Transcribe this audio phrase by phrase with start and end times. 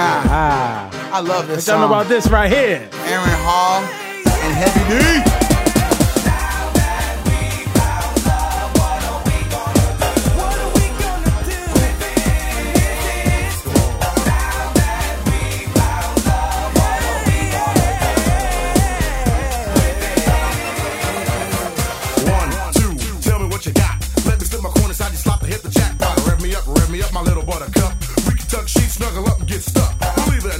[0.00, 2.88] Man, Ah, I love this y'all know about this right here?
[3.04, 5.49] Aaron Hall and Heavy D.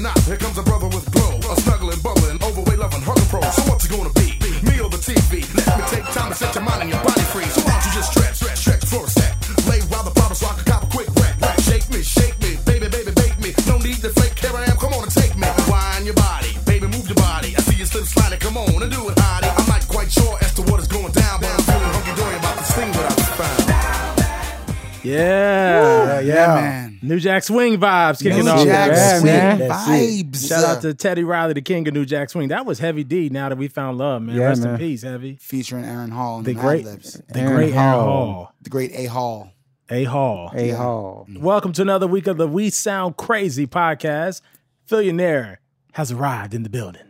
[0.01, 1.37] Believe not, here comes a brother with glow.
[1.53, 3.41] A snuggling, bubbling, overweight, loving, hug pro.
[3.53, 4.33] So what's it gonna be?
[4.65, 5.45] Me or the TV?
[5.53, 7.45] Let me take time to set your mind and your body free.
[7.45, 9.37] So why don't you just stretch, stretch, stretch for a sec?
[9.69, 11.37] Lay while the bottle so I can cop a quick wreck.
[11.61, 13.53] Shake me, shake me, baby, baby, bake me.
[13.69, 15.49] No need to fake, here I am, come on and take me.
[15.69, 17.53] Wind your body, baby, move your body.
[17.57, 19.53] I see you slip sliding, come on and do it, hottie.
[19.53, 22.37] I'm not quite sure as to what is going down, but I'm feeling hunky dory
[22.41, 25.05] about this thing that I just found.
[25.05, 26.21] Yeah.
[26.21, 26.80] Yeah, man.
[27.11, 28.59] New Jack Swing vibes kicking off.
[28.59, 28.67] New off.
[28.69, 29.59] Jack Yeah, Swing man.
[29.69, 30.49] Vibes.
[30.49, 32.51] Shout out to Teddy Riley, the king of New Jack Swing.
[32.51, 33.29] That was Heavy D.
[33.29, 34.37] Now that we found love, man.
[34.37, 35.37] Yeah, Rest in peace, Heavy.
[35.41, 37.21] featuring Aaron Hall and The the great, Lips.
[37.29, 38.05] the Aaron great Aaron Hall.
[38.05, 38.55] Hall.
[38.63, 39.51] The great A Hall.
[39.91, 40.53] A Hall.
[40.55, 41.27] A Hall.
[41.29, 41.41] Mm.
[41.41, 44.41] Welcome to another week of the We Sound Crazy podcast.
[44.89, 45.61] Billionaire
[45.95, 47.03] has arrived in the building.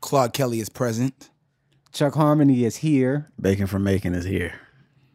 [0.00, 1.28] Claude Kelly is present.
[1.92, 3.32] Chuck Harmony is here.
[3.40, 4.60] Bacon from Macon is here.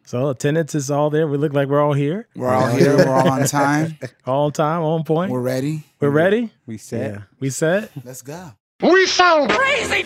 [0.05, 1.27] So attendance is all there.
[1.27, 2.95] We look like we're all here, We're all here.
[2.95, 3.97] We're all on time.
[4.25, 5.31] all on time, on point.
[5.31, 5.83] We're ready.
[5.99, 6.41] We're, ready.
[6.41, 6.53] ready.
[6.67, 7.11] We set.
[7.11, 7.21] Yeah.
[7.39, 7.91] We set.
[8.03, 8.51] Let's go.
[8.81, 10.03] We sound crazy.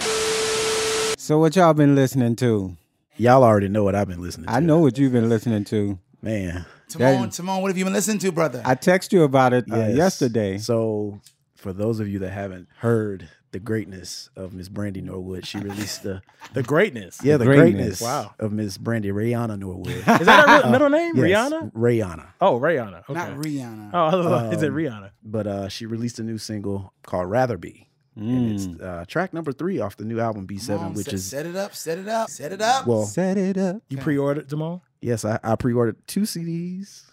[1.17, 2.77] So what y'all been listening to?
[3.17, 4.53] Y'all already know what I've been listening to.
[4.53, 5.99] I know what you've been listening to.
[6.21, 6.65] Man.
[6.89, 8.61] Tamone, Tamone, what have you been listening to, brother?
[8.65, 9.95] I text you about it uh, Yes.
[9.97, 10.57] yesterday.
[10.57, 11.19] So
[11.55, 16.03] for those of you that haven't heard the greatness of Miss Brandy Norwood, she released
[16.03, 16.21] the
[16.53, 17.19] The greatness.
[17.23, 17.71] yeah, the greatness.
[17.99, 18.33] greatness, Wow.
[18.39, 19.87] of Miss Brandy Rayana Norwood.
[19.89, 21.15] Is that her real middle name?
[21.17, 21.71] Yes, Rihanna?
[21.73, 22.27] Rihanna.
[22.41, 23.03] Oh, Rihanna.
[23.09, 23.13] Okay.
[23.13, 23.89] Not Rihanna.
[23.93, 25.09] Oh, I was like, is it Um, Rihanna?
[25.23, 27.87] But uh, she released a new single called Rather Be.
[28.15, 31.25] And it's uh, track number three off the new album B7, Mom, which set, is
[31.25, 32.85] set it up, set it up, set it up.
[32.85, 33.77] well, Set it up.
[33.89, 34.83] You pre-ordered Jamal?
[35.01, 37.03] yes, I, I pre-ordered two CDs,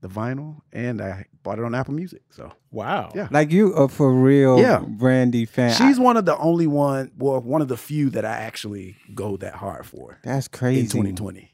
[0.00, 2.22] the vinyl, and I bought it on Apple Music.
[2.30, 3.10] So Wow.
[3.14, 3.28] Yeah.
[3.30, 4.78] Like you a for real Yeah.
[4.86, 5.74] Brandy fan.
[5.74, 9.36] She's one of the only one, well, one of the few that I actually go
[9.38, 10.80] that hard for That's crazy.
[10.80, 11.52] in 2020.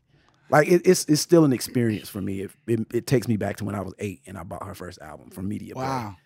[0.49, 2.43] Like it, it's it's still an experience for me.
[2.43, 4.75] It, it it takes me back to when I was eight and I bought her
[4.77, 5.83] first album from Media Play.
[5.85, 6.17] wow.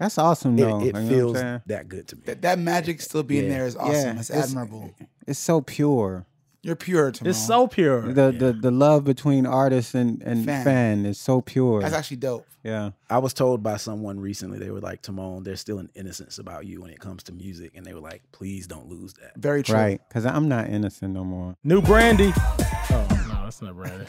[0.00, 0.80] That's awesome It, though.
[0.80, 1.34] it Like, you know feels
[1.66, 2.22] that good to me.
[2.26, 3.50] That, that magic still being Yeah.
[3.58, 3.92] there is awesome.
[3.94, 4.94] Yeah, it's, it's- admirable.
[5.26, 6.24] It's so pure.
[6.68, 7.30] You're pure, Tamone.
[7.30, 8.12] It's so pure.
[8.12, 10.64] The the the love between artist and, and Fan.
[10.64, 11.06] fan.
[11.06, 11.80] is so pure.
[11.80, 12.46] That's actually dope.
[12.62, 12.90] yeah.
[13.08, 16.66] I was told by someone recently they were like, Tamone, there's still an innocence about
[16.66, 19.32] you when it comes to music, and they were like, please don't lose that.
[19.38, 19.76] Very true.
[19.76, 20.00] Right.
[20.08, 21.56] Because I'm not innocent no more.
[21.64, 22.32] New Brandy.
[22.90, 24.06] Oh, no, that's not Brandy.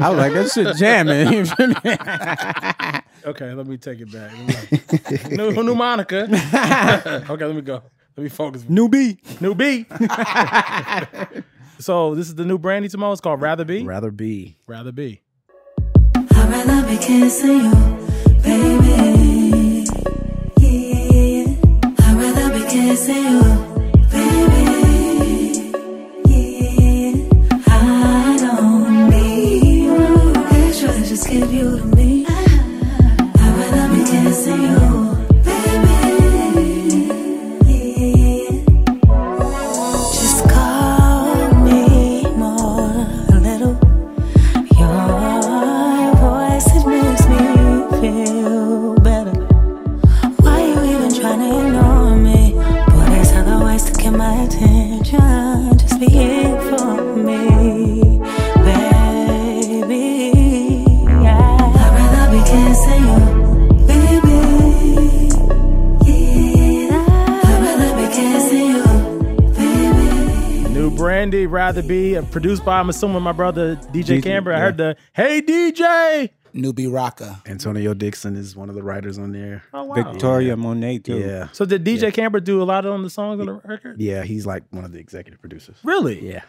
[0.00, 1.32] I was like, that shit jamming.
[1.32, 3.00] You feel me?
[3.30, 4.32] Okay, let me take it back.
[4.36, 6.22] Let me- new, new Monica.
[7.30, 7.82] okay, let me go.
[8.16, 8.64] Let me focus.
[8.68, 9.18] New B.
[9.40, 9.86] New B.
[11.78, 13.12] so this is the new Brandy Tamone.
[13.12, 13.82] It's called Rather Be.
[13.82, 14.56] Rather be.
[14.66, 15.22] Rather Be.
[16.16, 17.72] I'd rather be kissing you,
[18.42, 19.86] baby.
[20.58, 21.46] Yeah.
[21.98, 23.42] I'd rather be kissing you,
[24.10, 25.70] baby.
[26.26, 27.12] Yeah.
[27.68, 30.32] I don't need you.
[30.66, 32.26] Extra, just give you to me.
[32.28, 34.89] I'd rather be kissing you,
[71.90, 74.52] Brandy, Rather Be, uh, produced by, I'm assuming, my brother DJ DJ, Camper.
[74.52, 76.30] I heard the Hey DJ.
[76.54, 77.46] Newbie Rocka.
[77.48, 79.62] Antonio Dixon is one of the writers on there.
[79.72, 79.94] Oh, wow.
[79.94, 81.18] Victoria Monet too.
[81.18, 81.48] Yeah.
[81.52, 84.00] So did DJ Camper do a lot on the songs on the record?
[84.00, 85.78] Yeah, he's like one of the executive producers.
[85.84, 86.26] Really?
[86.28, 86.42] Yeah.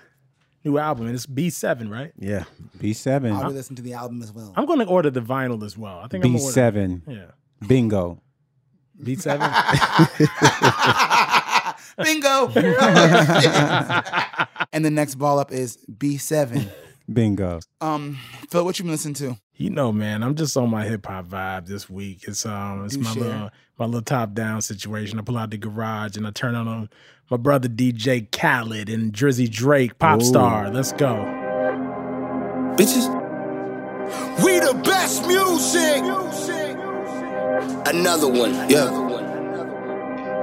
[0.64, 2.12] New album, and it's B7, right?
[2.18, 2.44] Yeah.
[2.78, 3.32] B7.
[3.32, 4.54] I'll be listening to the album as well.
[4.56, 6.00] I'm going to order the vinyl as well.
[6.00, 6.36] I think I'm.
[6.36, 7.02] B7.
[7.08, 7.68] Yeah.
[7.68, 8.22] Bingo.
[9.04, 9.40] B7.
[12.04, 12.48] Bingo.
[14.74, 16.70] and the next ball up is B7.
[17.12, 17.60] Bingo.
[17.82, 18.18] Um,
[18.50, 19.38] Phil, what you been listening to?
[19.56, 22.24] You know, man, I'm just on my hip hop vibe this week.
[22.28, 23.24] It's um, it's Do my share.
[23.24, 25.20] little my little top down situation.
[25.20, 26.90] I pull out the garage and I turn on um,
[27.30, 30.26] my brother DJ Khaled and Drizzy Drake, pop Ooh.
[30.26, 30.72] star.
[30.72, 31.16] Let's go.
[32.78, 33.08] Bitches,
[34.44, 36.02] We the best music.
[37.88, 38.90] Another one, yeah.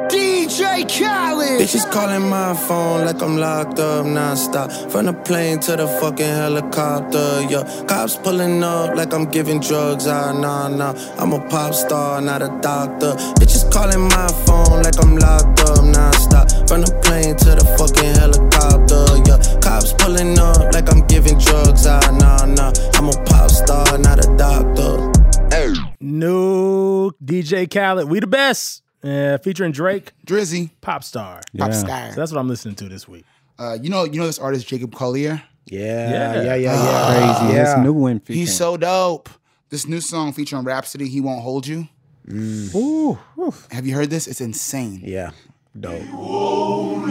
[0.08, 1.60] DJ Khaled.
[1.60, 4.90] Bitches calling my phone like I'm locked up nonstop.
[4.90, 7.64] From the plane to the fucking helicopter, yeah.
[7.86, 10.94] Cops pulling up like I'm giving drugs, ah, nah, nah.
[11.18, 13.12] I'm a pop star, not a doctor.
[13.38, 16.68] Bitches calling my phone like I'm locked up nonstop.
[16.68, 19.60] From the plane to the fucking helicopter, yeah.
[19.60, 22.72] Cops pulling up like I'm giving drugs, ah, nah, nah.
[22.94, 25.12] I'm a pop star, not a doctor.
[25.50, 25.74] Hey.
[26.00, 28.82] New DJ Khaled, we the best.
[29.02, 31.40] Uh, featuring Drake, Drizzy, pop star.
[31.56, 32.10] Pop Star.
[32.12, 33.24] So that's what I'm listening to this week.
[33.58, 35.42] Uh, you know, you know this artist Jacob Collier.
[35.66, 36.42] Yeah, Yeah.
[36.42, 37.36] yeah, yeah, yeah.
[37.38, 37.54] Crazy.
[37.54, 37.64] Yeah.
[37.64, 38.38] This new one featuring.
[38.40, 39.28] He's so dope.
[39.70, 41.88] This new song featuring Rapsody, "He Won't Hold You."
[42.30, 43.54] Ooh, ooh.
[43.70, 44.26] Have you heard this?
[44.26, 45.00] It's insane.
[45.04, 45.30] Yeah,
[45.78, 46.02] dope.
[46.02, 47.08] I'm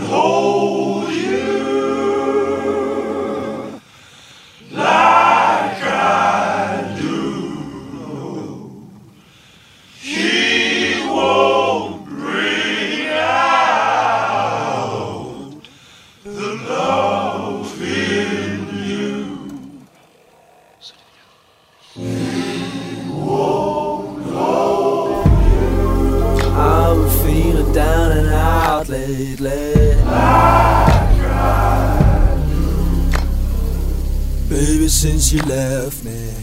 [34.49, 36.33] Baby, since you left me.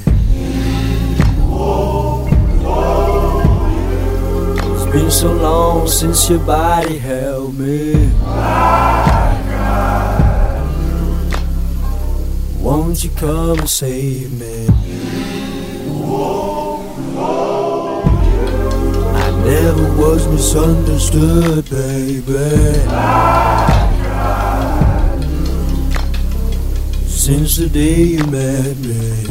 [4.71, 8.13] It's been so long since your body held me.
[12.61, 14.69] Won't you come and save me?
[19.45, 22.23] I never was misunderstood, baby.
[27.07, 29.25] Since the day you met me.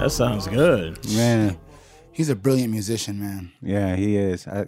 [0.00, 0.98] That sounds good.
[1.14, 1.58] Man,
[2.12, 3.52] He's a brilliant musician, man.
[3.62, 4.46] yeah, he is.
[4.46, 4.66] I,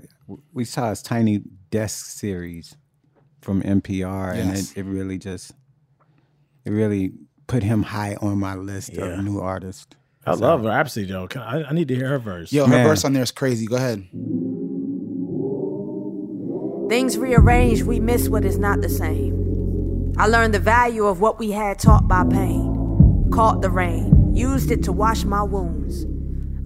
[0.52, 2.76] we saw his Tiny Desk series
[3.42, 5.52] from NPR, and it, it really just,
[6.64, 7.12] it really
[7.46, 9.04] put him high on my list Yeah.
[9.18, 9.86] of new artists.
[10.24, 11.26] I love Rapsody though.
[11.26, 12.52] Can- I, I need to hear her verse.
[12.52, 12.86] Yo, her Man.
[12.86, 13.66] verse on there is crazy.
[13.66, 14.06] Go ahead.
[16.88, 20.12] Things rearranged, we miss what is not the same.
[20.18, 23.28] I learned the value of what we had taught by pain.
[23.32, 26.04] Caught the rain, used it to wash my wounds.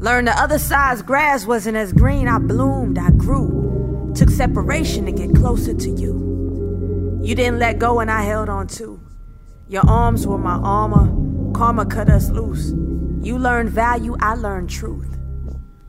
[0.02, 2.28] Learned the other side's grass wasn't as green.
[2.28, 4.12] I bloomed, I grew.
[4.16, 7.20] Took separation to get closer to you.
[7.22, 9.00] You didn't let go and I held on too.
[9.68, 11.06] Your arms were my armor.
[11.56, 12.74] Karma cut us loose.
[13.22, 15.16] You learned value, I learned truth.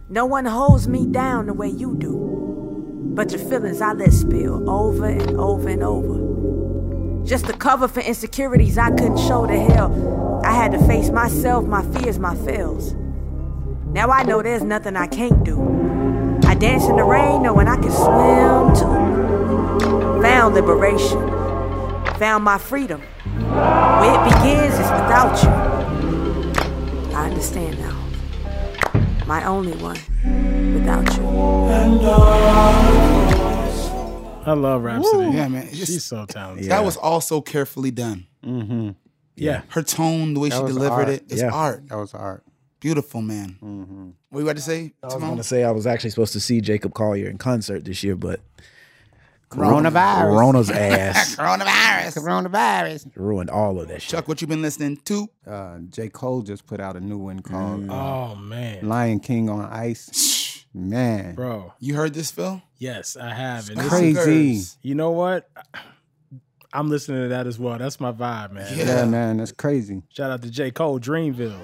[0.07, 3.11] No one holds me down the way you do.
[3.13, 7.25] But your feelings I let spill over and over and over.
[7.25, 10.41] Just the cover for insecurities I couldn't show to hell.
[10.45, 12.93] I had to face myself, my fears, my fails.
[13.87, 15.59] Now I know there's nothing I can't do.
[16.45, 20.21] I dance in the rain knowing I can swim too.
[20.21, 21.27] Found liberation.
[22.19, 23.01] Found my freedom.
[23.57, 25.49] Where it begins is without you.
[27.15, 27.95] I understand now.
[29.25, 29.97] My only one
[30.73, 32.37] without you.
[34.45, 35.31] I love Rapsody.
[35.35, 35.67] Yeah, man.
[35.67, 36.69] It's She's so talented.
[36.69, 38.27] That was all so carefully done.
[38.45, 38.91] Mm-hmm.
[39.35, 39.63] Yeah.
[39.69, 41.09] Her tone, the way she delivered art.
[41.09, 41.51] it, it's Yeah.
[41.51, 41.89] art.
[41.89, 42.43] That was art.
[42.79, 44.13] Beautiful, man.
[44.29, 46.39] What you about to say, I was going to say I was actually supposed to
[46.39, 48.39] see Jacob Collier in concert this year, but
[49.49, 50.29] Coronavirus.
[50.35, 52.17] Corona's ass Coronavirus.
[52.17, 53.11] Coronavirus.
[53.15, 54.11] ruined all of that shit.
[54.11, 55.27] Chuck, what you been listening to?
[55.45, 56.09] Uh, J.
[56.09, 60.65] Cole just put out a new one called uh, Oh man, Lion King on Ice.
[60.73, 61.73] Man, bro.
[61.79, 62.61] You heard this, Phil?
[62.77, 63.69] Yes, I have.
[63.69, 64.63] And crazy.
[64.83, 65.49] You know what?
[66.73, 67.77] I'm listening to that as well.
[67.77, 68.77] That's my vibe, man.
[68.77, 68.85] Yeah.
[68.85, 70.03] Yeah, man, that's crazy.
[70.09, 70.69] Shout out to J.
[70.71, 71.59] Cole, Dreamville.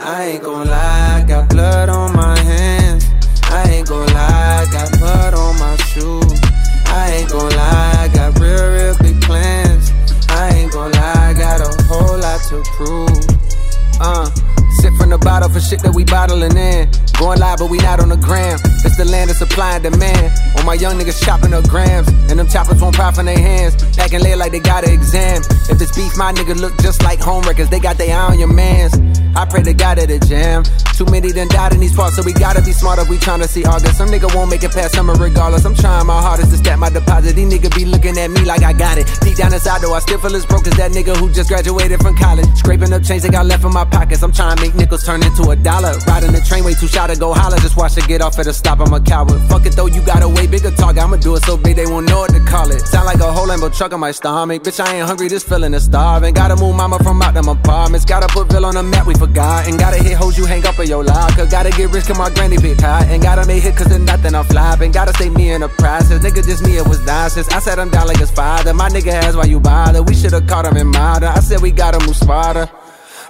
[0.00, 3.06] I ain't gon' lie, got blood on my hands.
[3.44, 6.47] I ain't gon' lie, got mud on my shoes.
[6.88, 9.92] I ain't gon' lie, I got real, real big plans.
[10.28, 13.38] I ain't gon' lie, I got a whole lot to prove.
[14.00, 14.30] Uh,
[14.80, 16.88] sip from the bottle for shit that we bottling in.
[17.18, 18.58] Going live, but we not on the gram.
[18.84, 20.32] It's the land of supply and demand.
[20.56, 23.74] All my young niggas chopping up grams, and them choppers won't pop in their hands.
[23.96, 25.42] Packing late like they got an exam.
[25.68, 27.70] If it's beef, my nigga look just like home records.
[27.70, 28.94] They got their eye on your mans.
[29.38, 30.64] I pray to God at the jam.
[30.98, 33.04] Too many done died in these parts, so we gotta be smarter.
[33.06, 33.98] We tryna see August.
[33.98, 35.64] Some nigga won't make it past summer regardless.
[35.64, 37.36] I'm trying my hardest to stack my deposit.
[37.36, 39.06] These niggas be looking at me like I got it.
[39.22, 42.02] Deep down inside though, I still feel as broke as that nigga who just graduated
[42.02, 42.50] from college.
[42.58, 44.24] Scraping up change they got left in my pockets.
[44.24, 45.94] I'm trying to make nickels turn into a dollar.
[46.08, 47.58] Riding the train way too shy to go holler.
[47.58, 48.80] Just watch it get off at a stop.
[48.80, 49.38] I'm a coward.
[49.48, 51.00] Fuck it though, you got a way bigger target.
[51.00, 52.80] I'ma do it so big they won't know what to call it.
[52.80, 54.64] Sound like a whole Lambo truck on my stomach.
[54.64, 56.34] Bitch, I ain't hungry, this feeling is starving.
[56.34, 58.04] Gotta move mama from out them apartments.
[58.04, 59.27] Gotta put Bill on the map, we forgot.
[59.36, 61.46] And gotta hit hoes you hang up in your locker.
[61.46, 63.06] Gotta get rich, cause my granny big hot.
[63.08, 64.92] And gotta make hit cause there's nothing I'm flopping.
[64.92, 66.22] Gotta stay me in the process.
[66.22, 67.48] Nigga, just me, it was nonsense.
[67.48, 68.72] I said I'm down like his father.
[68.74, 70.02] My nigga has why you bother.
[70.02, 71.26] We should've caught him in murder.
[71.26, 72.70] I said we gotta move smarter.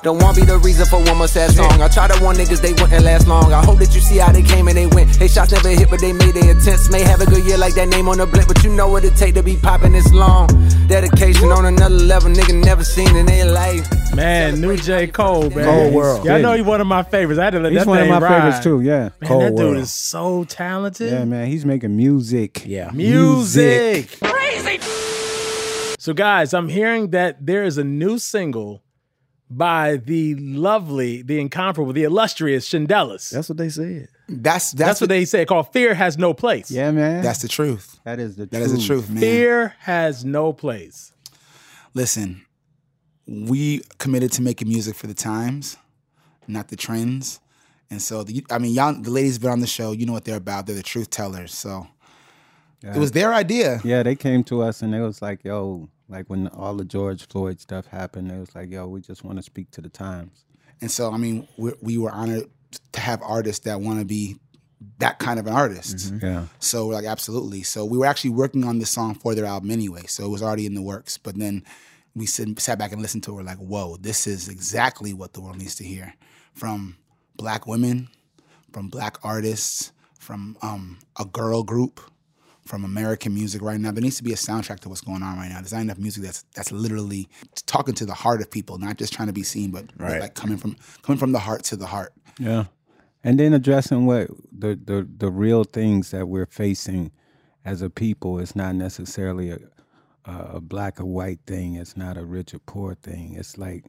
[0.02, 1.82] Don't want be the reason for one more sad song.
[1.82, 3.52] I tried to warn niggas they wouldn't last long.
[3.52, 5.10] I hope that you see how they came and they went.
[5.18, 6.88] They shots never hit, but they made their attempts.
[6.88, 9.04] May have a good year like that name on the blimp, but you know what
[9.04, 10.46] it take to be popping this long.
[10.86, 13.86] Dedication on another level, nigga never seen in their life.
[14.14, 15.08] Man, new J.
[15.08, 15.64] Cole, man.
[15.64, 16.24] Cold world.
[16.24, 17.40] Yeah, I know he's one of my favorites.
[17.40, 18.36] I had to let He's that one of my ride.
[18.36, 18.80] favorites too.
[18.80, 19.76] Yeah, Man, Cold that dude world.
[19.78, 21.10] is so talented.
[21.12, 21.48] yeah, man.
[21.48, 22.62] He's making music.
[22.64, 22.90] Yeah.
[22.92, 24.16] Music.
[24.22, 24.78] Crazy.
[25.98, 28.82] So, guys, I'm hearing that there is a new single
[29.50, 33.30] by the lovely, the incomparable, the illustrious Shindellas.
[33.30, 34.08] That's what they said.
[34.28, 35.46] That's that's, That's what they say.
[35.46, 37.22] Called "Fear Has No Place." Yeah, man.
[37.22, 37.98] That's the truth.
[38.04, 39.20] that is the That is the truth, man.
[39.20, 41.12] Fear has no place.
[41.94, 42.44] Listen,
[43.26, 45.78] we committed to making music for the times,
[46.46, 47.40] not the trends.
[47.90, 49.92] And so, the, I mean, y'all, the ladies been on the show.
[49.92, 50.66] You know what they're about.
[50.66, 51.54] They're the truth tellers.
[51.54, 51.86] So
[52.82, 53.80] it was their idea.
[53.82, 57.26] Yeah, they came to us and they was like, "Yo, like when all the George
[57.26, 60.44] Floyd stuff happened, it was like, "Yo, we just want to speak to the times."
[60.80, 62.44] And so, I mean, we, we were honored
[62.92, 64.36] to have artists that want to be
[64.98, 66.12] that kind of an artist.
[66.22, 67.62] Yeah, So we're like, absolutely.
[67.62, 70.02] So we were actually working on this song for their album anyway.
[70.06, 71.18] So it was already in the works.
[71.18, 71.64] But then
[72.14, 73.34] we sit, sat back and listened to it.
[73.34, 76.14] We're like, whoa, this is exactly what the world needs to hear
[76.52, 76.96] from
[77.36, 78.08] black women,
[78.72, 82.00] from black artists, from um, a girl group,
[82.68, 83.90] from American music right now.
[83.90, 85.56] There needs to be a soundtrack to what's going on right now.
[85.56, 87.28] There's not enough music that's that's literally
[87.66, 90.20] talking to the heart of people, not just trying to be seen, but Right.
[90.20, 92.12] like coming from coming from the heart to the heart.
[92.38, 92.64] yeah.
[93.24, 97.10] And then addressing what the the the real things that we're facing
[97.64, 98.38] as a people.
[98.38, 99.58] It's not necessarily a
[100.24, 101.74] a black or white thing.
[101.74, 103.34] It's not a rich or poor thing.
[103.34, 103.86] It's like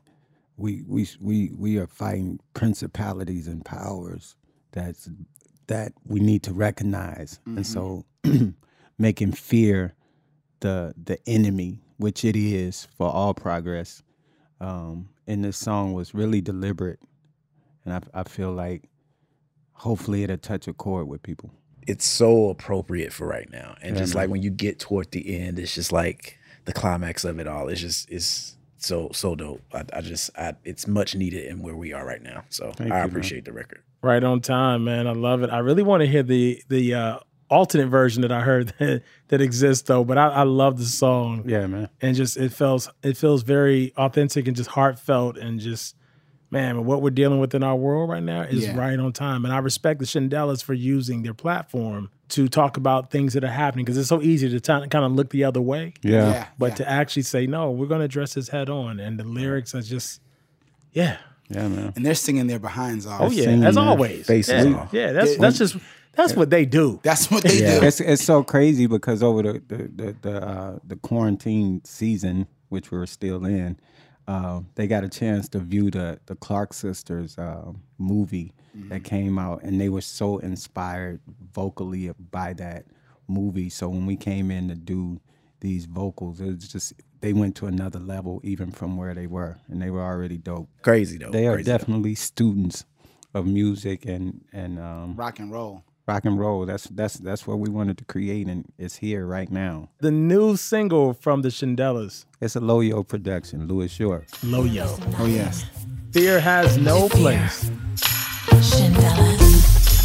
[0.58, 4.36] we we we we are fighting principalities and powers
[4.72, 5.10] that's
[5.68, 7.64] that we need to recognize, and mm-hmm.
[7.64, 8.06] so
[9.00, 9.96] making fear
[10.60, 14.04] the the enemy, which it is for all progress.
[14.62, 17.00] Um, in this song was really deliberate,
[17.86, 18.90] and I I feel like
[19.74, 21.52] hopefully it'll touch a chord with people.
[21.88, 23.76] It's so appropriate for right now.
[23.82, 24.24] And Yeah, just man.
[24.24, 27.68] like when you get toward the end, it's just like the climax of it all.
[27.70, 29.62] It's just it's so so dope.
[29.74, 32.44] I, I just I it's much needed in where we are right now.
[32.50, 33.10] So Thank I you, man.
[33.10, 33.82] appreciate the record.
[34.02, 35.08] Right on time, man.
[35.08, 35.50] I love it.
[35.50, 39.42] I really want to hear the the uh, alternate version that I heard that, that
[39.42, 40.04] exists though.
[40.04, 41.44] But I, I love the song.
[41.48, 41.90] Yeah, man.
[42.02, 45.96] and just it feels it feels very authentic and just heartfelt and just
[46.52, 48.76] man what we're dealing with in our world right now is Yeah.
[48.76, 53.12] right on time and i respect the Shindellas for using their platform to talk about
[53.12, 55.94] things that are happening because it's so easy to kind of look the other way
[56.02, 56.32] Yeah.
[56.32, 56.48] Yeah.
[56.58, 56.76] but yeah.
[56.78, 59.82] to actually say no we're going to address this head on and the lyrics are
[59.84, 60.22] just
[60.92, 61.18] yeah
[61.50, 61.94] Yeah, man.
[61.96, 63.22] and they're singing their behinds off.
[63.22, 64.90] oh yeah as always faces yeah, off.
[64.92, 65.38] yeah that's Yeah.
[65.42, 65.78] that's just
[66.14, 67.80] that's what they do That's what they Yeah.
[67.80, 67.86] do.
[67.88, 72.92] It's it's so crazy because over the the the the, uh, the quarantine season, which
[72.92, 73.78] we're still in,
[74.28, 78.54] uh, they got a chance to view the the Clark sisters uh, movie
[78.90, 81.20] that came out, and they were so inspired
[81.54, 82.86] vocally by that
[83.28, 83.70] movie.
[83.70, 85.20] So when we came in to do
[85.62, 89.58] these vocals, it was just they went to another level even from where they were,
[89.68, 90.70] and they were already dope.
[90.82, 91.32] Crazy though.
[91.32, 91.78] They are Crazy, though.
[91.78, 92.86] definitely students
[93.34, 95.84] of music and and um, Rock and roll.
[96.10, 96.66] Rock and roll.
[96.66, 99.90] That's that's that's what we wanted to create, and it's here right now.
[100.00, 104.26] the new single from the shindellas It's a Loyo production, Louis Short.
[104.54, 104.88] loyo
[105.20, 105.56] Oh yes.
[106.12, 107.70] fear has no place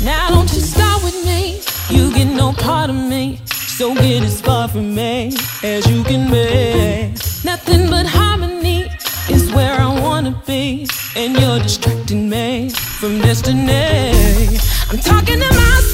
[0.05, 1.41] Now don't you start with me.
[1.89, 3.41] You get no part of me.
[3.79, 5.33] So get as far from me
[5.63, 7.15] as you can be.
[7.45, 8.91] Nothing but harmony
[9.31, 10.87] is where I wanna be.
[11.17, 12.69] And you're distracting me
[13.01, 14.59] from destiny.
[14.91, 15.94] I'm talking to myself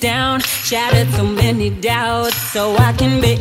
[0.00, 0.40] down.
[0.40, 3.34] Shattered so many doubts so I can be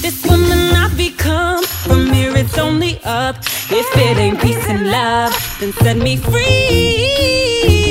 [0.00, 1.64] this woman I've become.
[1.64, 3.36] From here it's only up.
[3.70, 7.81] If it ain't peace and love, then set me free.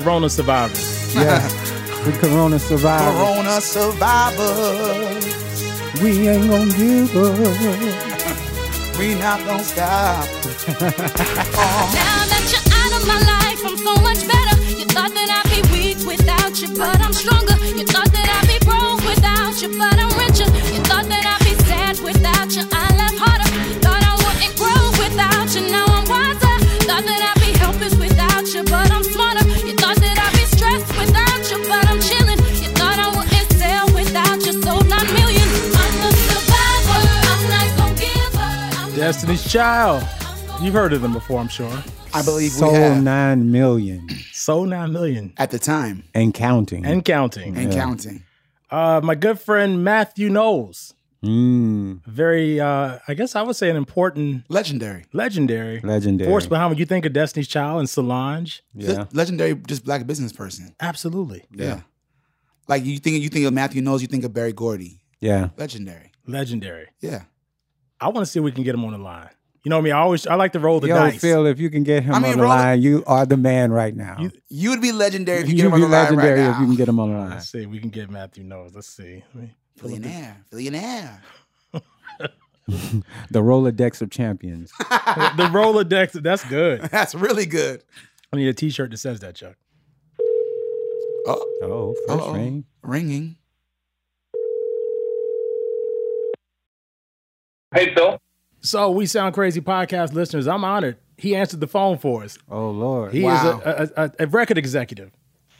[0.00, 1.12] Corona survivors.
[1.12, 1.42] Yeah.
[2.06, 3.16] we Corona survivors.
[3.16, 5.24] Corona survivors.
[6.00, 8.04] We ain't gonna give up.
[8.98, 10.26] We not gonna stop.
[10.66, 10.84] Now
[12.30, 13.37] that you're out of my life,
[39.38, 40.02] Destiny's Child.
[40.60, 41.70] You've heard of them before, I'm sure.
[42.12, 46.84] I believe Sold we have nine million Sold 9 million at the time and counting.
[46.84, 47.56] and counting.
[47.56, 48.24] and counting.
[48.70, 53.76] Uh, my good friend Mathew Knowles, Mm, very, uh, I guess I would say an
[53.76, 55.04] important, Legendary.
[55.12, 56.28] legendary legendary.
[56.30, 58.62] force behind when you think of Destiny's Child and Solange.
[58.74, 58.92] Yeah.
[58.92, 60.74] Le- legendary, just black business person.
[60.80, 61.44] Absolutely.
[61.52, 61.80] Yeah.
[62.68, 65.00] Like you think you think of Mathew Knowles, you think of Berry Gordy.
[65.20, 65.50] Yeah.
[65.56, 66.12] Legendary.
[66.26, 66.86] Legendary.
[67.00, 67.22] Yeah.
[68.00, 69.28] I want to see if we can get him on the line.
[69.64, 69.92] You know what I mean?
[69.94, 71.20] I always, I like to roll the Yo, dice.
[71.20, 73.26] Phil, if you can get him I mean, on the roll the- line, you are
[73.26, 74.16] the man right now.
[74.20, 76.04] You- You would be legendary if you You get him would on be the line
[76.14, 76.50] right legendary now.
[76.54, 77.30] if you can get him on the line.
[77.30, 77.66] Let's see.
[77.66, 78.74] We can get Mathew Knowles.
[78.74, 79.24] Let's see.
[79.34, 80.36] Let me pull up Billionaire.
[80.50, 81.22] Billionaire.
[83.30, 84.70] The Rolodex of champions.
[84.78, 84.84] the,
[85.38, 86.12] the Rolodex.
[86.22, 86.82] That's good.
[86.82, 87.82] That's really good.
[88.30, 89.54] I need a T-shirt that says that, Chuck.
[91.26, 92.34] Oh, Oh, first uh-oh.
[92.34, 92.64] ring.
[92.82, 93.37] ringing.
[97.74, 98.20] Hey, Phil.
[98.60, 100.46] So we sound crazy podcast listeners.
[100.48, 100.96] I'm honored.
[101.16, 102.38] He answered the phone for us.
[102.50, 103.12] Oh Lord.
[103.12, 103.34] He Wow.
[103.34, 105.10] is a, a, a, a record executive,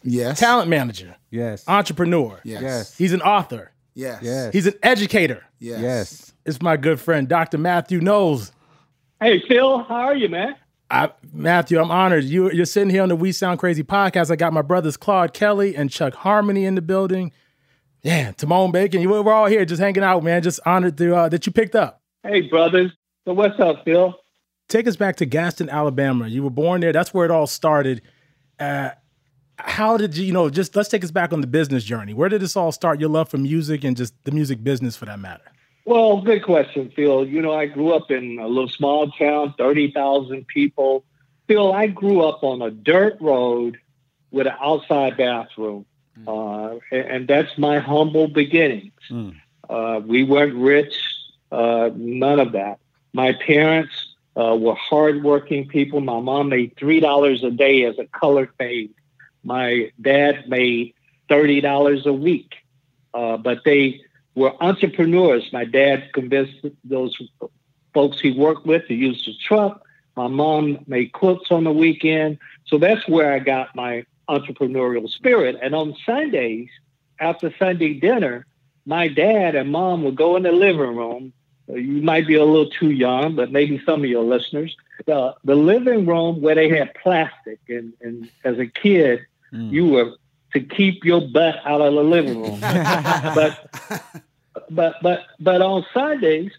[0.02, 0.38] Yes.
[0.40, 1.64] talent manager, yes.
[1.68, 2.40] entrepreneur.
[2.44, 2.62] Yes.
[2.62, 2.96] Yes.
[2.98, 3.72] He's an author.
[3.94, 4.22] Yes.
[4.22, 4.52] Yes.
[4.52, 5.44] He's an educator.
[5.58, 5.80] Yes.
[5.80, 6.32] Yes.
[6.46, 7.58] It's my good friend, Dr.
[7.58, 8.52] Mathew Knowles.
[9.20, 9.82] Hey, Phil.
[9.84, 10.54] How are you, man?
[10.90, 12.24] I, Mathew, I'm honored.
[12.24, 14.30] You, you're sitting here on the We Sound Crazy podcast.
[14.30, 17.32] I got my brothers Claude Kelly and Chuck Harmony in the building.
[18.02, 19.00] Yeah, Tamone Bacon.
[19.02, 20.42] You- We're all here just hanging out, man.
[20.42, 22.00] Just honored to, uh, that you picked up.
[22.22, 22.92] Hey, brothers.
[23.26, 24.14] So what's up, Phil?
[24.68, 26.28] Take us back to Gadsden, Alabama.
[26.28, 26.92] You were born there.
[26.92, 28.02] That's where it all started.
[28.60, 28.90] Uh,
[29.56, 32.14] how did you, you know, just let's take us back on the business journey.
[32.14, 33.00] Where did this all start?
[33.00, 35.42] Your love for music and just the music business for that matter?
[35.84, 37.26] Well, good question, Phil.
[37.26, 41.04] You know, I grew up in a little small town, 30,000 people.
[41.48, 43.78] Phil, I grew up on a dirt road
[44.30, 45.86] with an outside bathroom.
[46.26, 48.92] Uh, and, and that's my humble beginnings.
[49.68, 50.94] Uh, we weren't rich,
[51.52, 52.78] uh, none of that.
[53.12, 53.92] My parents
[54.36, 56.00] uh, were hardworking people.
[56.00, 58.94] My mom made $3 a day as a colored maid.
[59.44, 60.94] My dad made
[61.28, 62.54] $30 a week.
[63.14, 64.00] Uh, but they
[64.34, 65.52] were entrepreneurs.
[65.52, 67.16] My dad convinced those
[67.94, 69.82] folks he worked with to use the truck.
[70.16, 72.38] My mom made quilts on the weekend.
[72.66, 75.56] So that's where I got my entrepreneurial spirit.
[75.62, 76.68] And on Sundays,
[77.20, 78.46] after Sunday dinner,
[78.86, 81.32] my dad and mom would go in the living room.
[81.68, 84.76] Uh, You might be a little too young, but maybe some of your listeners.
[85.06, 89.20] The, the living room where they had plastic, and, and as a kid,
[89.52, 90.12] you were
[90.52, 92.60] to keep your butt out of the living room.
[92.60, 93.70] but
[94.70, 96.52] but but but on Sundays,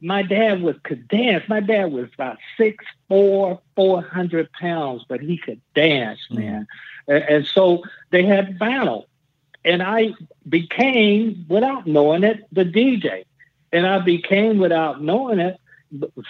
[0.00, 1.44] my dad was could dance.
[1.48, 6.38] My dad was about six four, four hundred pounds, but he could dance, mm.
[6.38, 6.66] man.
[7.08, 9.08] And, and so they had battle,
[9.64, 10.14] and I
[10.48, 13.24] became, without knowing it, the DJ,
[13.72, 15.58] and I became, without knowing it,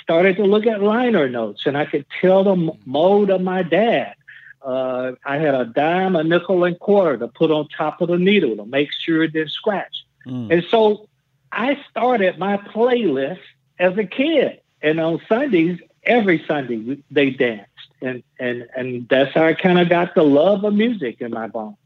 [0.03, 2.79] started to look at liner notes, and I could tell the m- mm.
[2.87, 4.15] mode of my dad.
[4.63, 8.19] Uh, I had a dime, a nickel, and quarter to put on top of the
[8.19, 10.05] needle to make sure it didn't scratch.
[10.27, 10.53] Mm.
[10.53, 11.09] And so
[11.53, 13.41] I started my playlist
[13.79, 17.69] as a kid, and on Sundays, every Sunday they danced,
[18.01, 21.49] and and and that's how I kind of got the love of music in my
[21.49, 21.77] bones.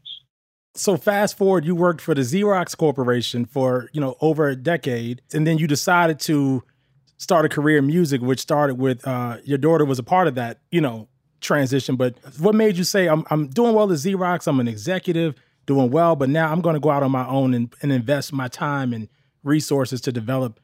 [0.75, 5.21] So fast forward, you worked for the Xerox Corporation for you know over a decade,
[5.33, 6.63] and then you decided to
[7.17, 10.35] start a career in music, which started with uh, your daughter was a part of
[10.35, 11.07] that you know
[11.41, 11.95] transition.
[11.95, 14.47] But what made you say I'm I'm doing well at Xerox?
[14.47, 17.53] I'm an executive, doing well, but now I'm going to go out on my own
[17.53, 19.07] and, and invest my time and
[19.45, 20.59] resources to develop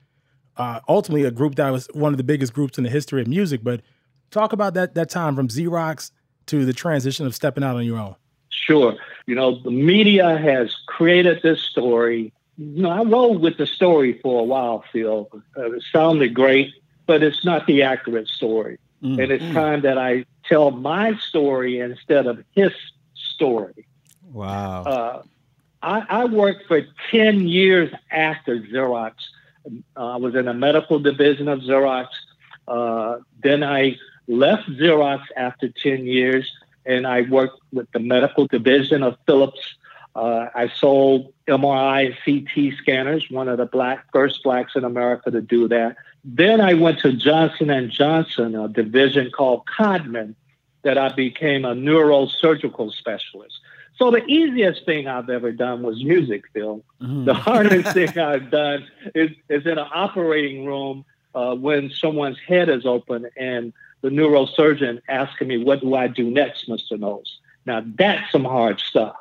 [0.58, 3.28] uh, ultimately a group that was one of the biggest groups in the history of
[3.28, 3.64] music.
[3.64, 3.82] But
[4.32, 6.12] talk about that that time from Xerox
[6.48, 8.16] to the transition of stepping out on your own.
[8.50, 8.96] Sure.
[9.26, 12.34] You know, the media has created this story.
[12.58, 15.30] You know, I rolled with the story for a while, Phil.
[15.58, 16.74] Uh, it sounded great,
[17.06, 18.78] but it's not the accurate story.
[19.02, 19.24] Mm.
[19.24, 22.72] And it's time that I tell my story instead of his
[23.16, 23.88] story.
[24.32, 24.84] Wow.
[24.84, 25.24] Uh,
[25.82, 29.14] I, I worked for 10 years after Xerox.
[29.66, 32.08] Uh, I was in the medical division of Xerox.
[32.68, 36.52] Uh, then I left Xerox after 10 years
[36.86, 39.60] and I worked with the medical division of Philips.
[40.16, 45.42] Uh, I sold MRI CT scanners, one of the black first blacks in America to
[45.42, 45.96] do that.
[46.24, 50.36] Then I went to Johnson and Johnson, a division called Codman,
[50.84, 53.60] that I became a neurosurgical specialist.
[54.02, 56.84] So the easiest thing I've ever done was music, Phil.
[57.00, 62.68] The hardest thing I've done is, is in an operating room uh, when someone's head
[62.68, 67.00] is open and the neurosurgeon asking me, what do I do next, Mr.
[67.00, 67.38] Knowles?
[67.68, 69.18] Now that's some hard stuff.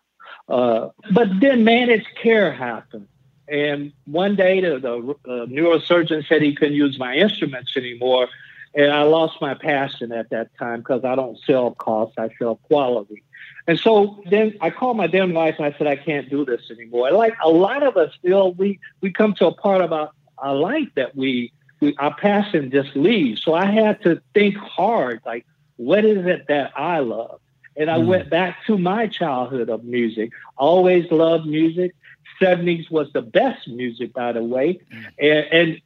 [0.49, 3.07] Uh, but then managed care happened.
[3.49, 4.97] And one day the, the
[5.31, 8.29] uh, neurosurgeon said he couldn't use my instruments anymore.
[8.75, 12.57] And I lost my passion at that time because I don't sell cost, I sell
[12.57, 13.23] quality.
[13.67, 16.71] And so then I called my then wife and I said, I can't do this
[16.71, 17.11] anymore.
[17.13, 20.55] Like a lot of us still, we, we come to a part of our, our
[20.55, 23.43] life that we, we, our passion just leaves.
[23.43, 27.41] So I had to think hard, like, what is it that I love?
[27.77, 28.09] And I mm-hmm.
[28.09, 30.33] went back to my childhood of music.
[30.57, 31.95] Always loved music.
[32.41, 34.81] 70s was the best music, by the way.
[34.93, 35.07] Mm.
[35.19, 35.83] And, and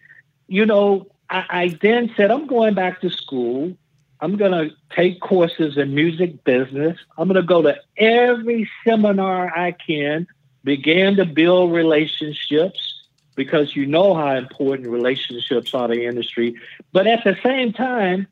[0.46, 3.76] you know, I, I then said, I'm going back to school.
[4.20, 6.98] I'm going to take courses in music business.
[7.18, 10.26] I'm going to go to every seminar I can,
[10.62, 12.94] began to build relationships
[13.34, 16.54] because you know how important relationships are to the industry.
[16.92, 18.28] But at the same time,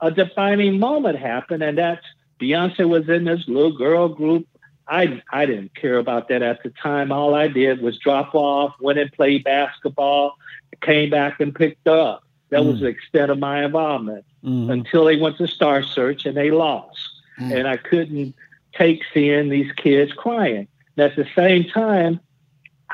[0.00, 2.04] a defining moment happened, and that's
[2.40, 4.46] Beyonce was in this little girl group.
[4.88, 7.12] I I didn't care about that at the time.
[7.12, 10.36] All I did was drop off, went and played basketball,
[10.80, 12.24] came back and picked up.
[12.52, 12.80] That was mm.
[12.80, 14.70] the extent of my involvement mm-hmm.
[14.70, 17.00] until they went to Star Search and they lost.
[17.40, 17.56] Mm.
[17.56, 18.34] And I couldn't
[18.74, 20.68] take seeing these kids crying.
[20.98, 22.20] And at the same time,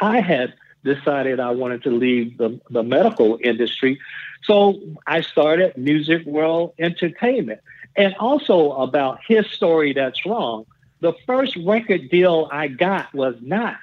[0.00, 3.98] I had decided I wanted to leave the, the medical industry.
[4.44, 7.60] So I started Music World Entertainment.
[7.96, 10.66] And also about his story that's wrong.
[11.00, 13.74] The first record deal I got was not,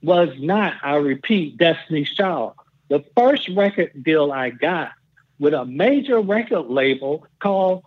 [0.00, 2.54] was not, I repeat, Destiny's Child.
[2.88, 4.92] The first record deal I got
[5.38, 7.84] with a major record label called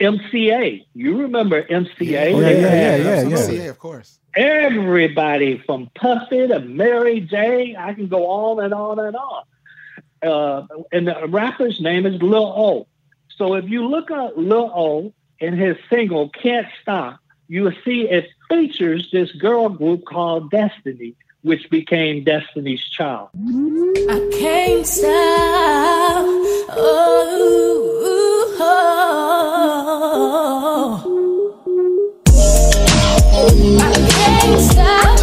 [0.00, 0.84] MCA.
[0.94, 2.34] You remember MCA?
[2.34, 3.36] Oh, yeah, yeah, yeah, yeah, yeah.
[3.36, 4.18] MCA, of course.
[4.34, 7.74] Everybody from Puffy to Mary J.
[7.76, 9.42] I can go on and on and on.
[10.22, 12.86] Uh, and the rapper's name is Lil O.
[13.36, 18.08] So if you look at Lil O and his single "Can't Stop," you will see
[18.08, 21.14] it features this girl group called Destiny,
[21.46, 23.28] which became Destiny's Child.
[23.36, 26.26] I can't stop.
[26.70, 27.46] Oh,
[28.58, 28.82] oh.
[33.30, 33.46] oh.
[33.78, 35.15] I can't stop.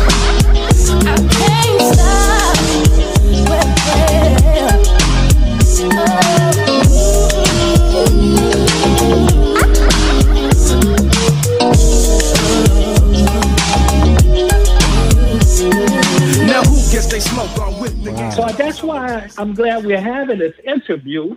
[17.23, 21.35] Smoke on with the So that's why I'm glad we're having this interview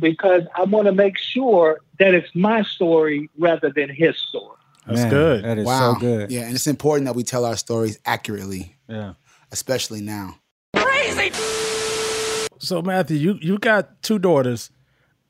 [0.00, 4.56] because I want to make sure that it's my story rather than his story.
[4.86, 5.44] That's Man, good.
[5.44, 5.94] That is wow.
[5.94, 6.30] so good.
[6.30, 9.14] Yeah, and it's important that we tell our stories accurately, Yeah.
[9.52, 10.36] especially now.
[10.76, 11.30] Crazy.
[12.58, 14.70] So Mathew, you you got two daughters.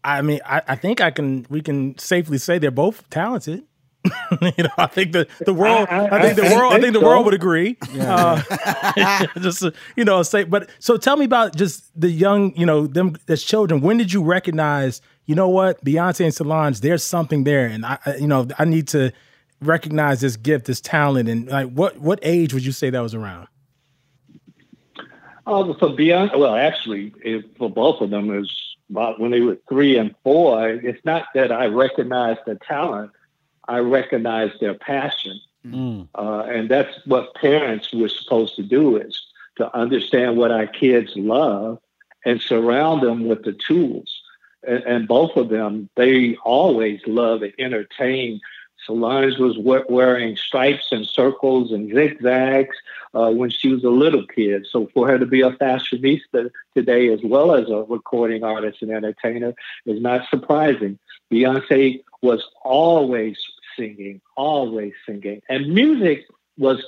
[0.04, 3.64] I mean, I, I think I can we can safely say they're both talented.
[4.56, 5.88] you know, I think the the world.
[5.90, 6.72] I, I- think the I world.
[6.72, 7.06] I think think the so.
[7.06, 7.76] world would agree.
[7.98, 10.44] Uh, just uh, you know, say.
[10.44, 12.54] But so tell me about just the young.
[12.56, 13.80] You know, them as children.
[13.80, 15.00] When did you recognize?
[15.26, 16.80] You know what, Beyonce and Solange.
[16.80, 19.12] There's something there, and I, I- you know, I need to
[19.60, 23.14] recognize this gift, this talent, and like what what age would you say that was
[23.14, 23.48] around?
[25.48, 28.50] Oh, for Beyonce, well, actually, it, for both of them, is
[28.90, 30.68] about when they were three and four.
[30.68, 33.12] It's not that I recognized the talent;
[33.68, 36.06] I recognized their passion, Mm.
[36.14, 39.20] uh, and that's what parents were supposed to do: is
[39.56, 41.78] to understand what our kids love
[42.24, 44.22] and surround them with the tools.
[44.66, 48.40] And, and both of them, they always love and entertain.
[48.84, 49.56] Solange was
[49.88, 52.76] wearing stripes and circles and zigzags
[53.14, 54.66] uh, when she was a little kid.
[54.70, 58.90] So for her to be a fashionista today, as well as a recording artist and
[58.92, 59.54] entertainer,
[59.86, 60.98] is not surprising.
[61.32, 63.36] Beyonce was always
[63.76, 66.26] singing, always singing, and music
[66.58, 66.84] was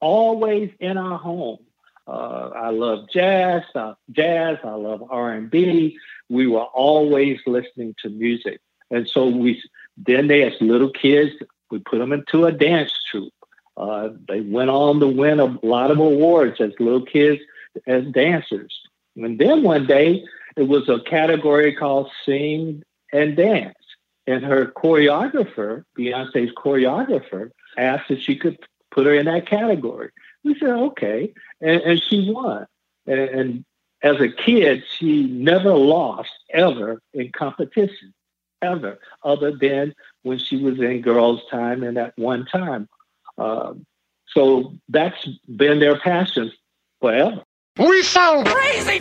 [0.00, 1.58] always in our home.
[2.06, 4.58] Uh, I love jazz, uh, jazz.
[4.64, 5.96] I love R and B.
[6.28, 9.62] We were always listening to music, and so we
[9.96, 11.32] then they as little kids
[11.72, 13.32] we put them into a dance troupe.
[13.76, 17.40] Uh, they went on to win a lot of awards as little kids
[17.86, 18.78] as dancers.
[19.16, 20.22] And then one day
[20.56, 23.74] it was a category called sing and dance.
[24.26, 28.58] And her choreographer, Beyonce's choreographer, asked if she could
[28.90, 30.10] put her in that category.
[30.44, 31.34] We said, okay.
[31.60, 32.66] And, and she won.
[33.06, 33.64] And, and
[34.02, 38.14] as a kid, she never lost ever in competition,
[38.60, 42.88] ever, other than when she was in Girls Tyme and at one time.
[43.38, 43.86] Um,
[44.28, 46.52] so that's been their passion
[47.00, 47.42] forever.
[47.78, 49.00] We sound crazy.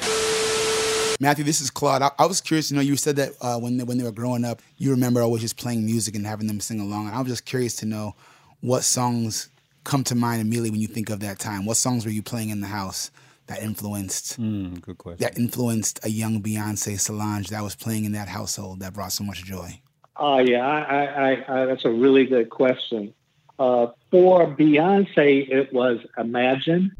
[1.21, 2.01] Mathew, this is Claude.
[2.01, 4.11] I, I was curious to know you said that uh, when they, when they were
[4.11, 7.05] growing up, you remember always just playing music and having them sing along.
[7.05, 8.15] And I was just curious to know
[8.61, 9.49] what songs
[9.83, 11.65] come to mind immediately when you think of that time.
[11.67, 13.11] What songs were you playing in the house
[13.45, 15.23] that influenced Mm, good question.
[15.23, 19.23] that influenced a young Beyonce Solange that was playing in that household that brought so
[19.23, 19.79] much joy?
[20.17, 23.13] Oh yeah, I, I, I, I, that's a really good question.
[23.59, 26.93] Uh, for Beyonce, it was Imagine.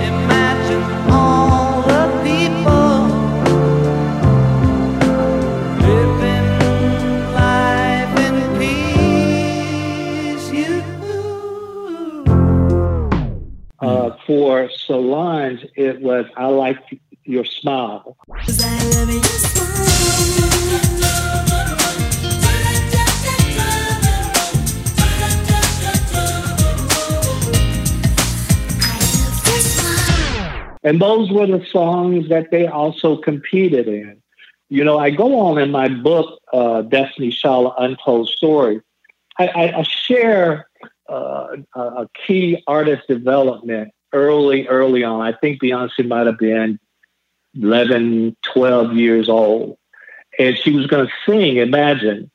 [0.00, 0.99] Imagine
[14.30, 16.78] for Solange, it was I Like
[17.24, 18.16] Your Smile.
[30.84, 34.22] And those were the songs that they also competed in.
[34.68, 38.80] You know, I go on in my book, uh, Destiny's Child Untold Story.
[39.40, 40.68] I, I, I share
[41.08, 45.20] uh, a a key artist development early, early on.
[45.20, 46.78] I think Beyonce might have been
[47.54, 49.76] 11, 12 years old.
[50.38, 52.30] And she was going to sing Imagine.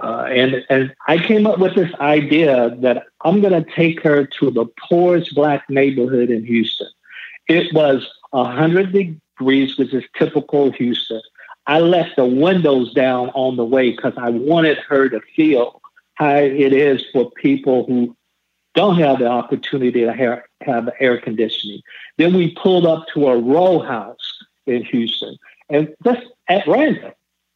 [0.00, 4.26] Uh, and, and I came up with this idea that I'm going to take her
[4.26, 6.88] to the poorest black neighborhood in Houston.
[7.48, 11.22] It was 100 degrees, which is typical Houston.
[11.66, 15.80] I left the windows down on the way because I wanted her to feel
[16.14, 18.15] how it is for people who
[18.76, 20.12] don't have the opportunity to
[20.60, 21.80] have, air conditioning.
[22.18, 25.36] Then we pulled up to a row house in Houston
[25.68, 27.12] and just at random.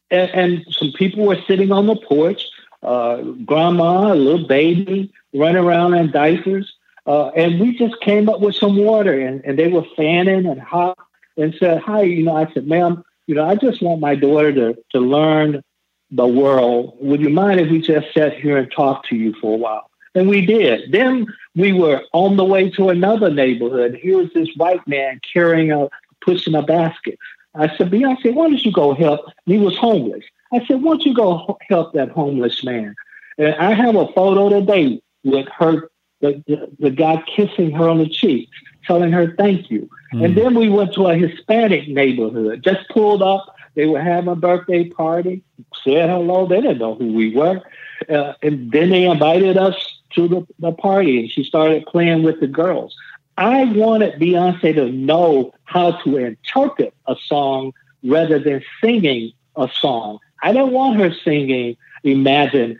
[0.09, 2.43] and, and some people were sitting on the porch.
[2.83, 6.73] Uh, grandma, a little baby, running around in diapers.
[7.05, 10.59] Uh, and we just came up with some water and, and they were fanning and
[10.59, 10.97] hot
[11.37, 14.51] and said, Hi, you know, I said, ma'am, you know, I just want my daughter
[14.53, 15.63] to, to learn
[16.09, 16.97] the world.
[16.99, 19.90] Would you mind if we just sat here and talk to you for a while?
[20.13, 20.91] And we did.
[20.91, 23.95] Then we were on the way to another neighborhood.
[23.95, 25.89] Here was this white man carrying a,
[26.21, 27.17] pushing a basket.
[27.55, 29.25] I said, Beyonce, why don't you go help?
[29.25, 30.23] And he was homeless.
[30.53, 32.95] I said, why don't you go help that homeless man?
[33.37, 37.99] And I have a photo today with her, the, the, the guy kissing her on
[37.99, 38.49] the cheek,
[38.85, 39.89] telling her thank you.
[40.13, 40.25] Mm.
[40.25, 43.55] And then we went to a Hispanic neighborhood, just pulled up.
[43.75, 45.43] They were having a birthday party,
[45.83, 46.47] said hello.
[46.47, 47.61] They didn't know who we were.
[48.09, 52.39] Uh, and then they invited us to the, the party and she started playing with
[52.39, 52.95] the girls.
[53.37, 60.19] I wanted Beyonce to know how to interpret a song rather than singing a song.
[60.43, 62.79] I didn't want her singing Imagine,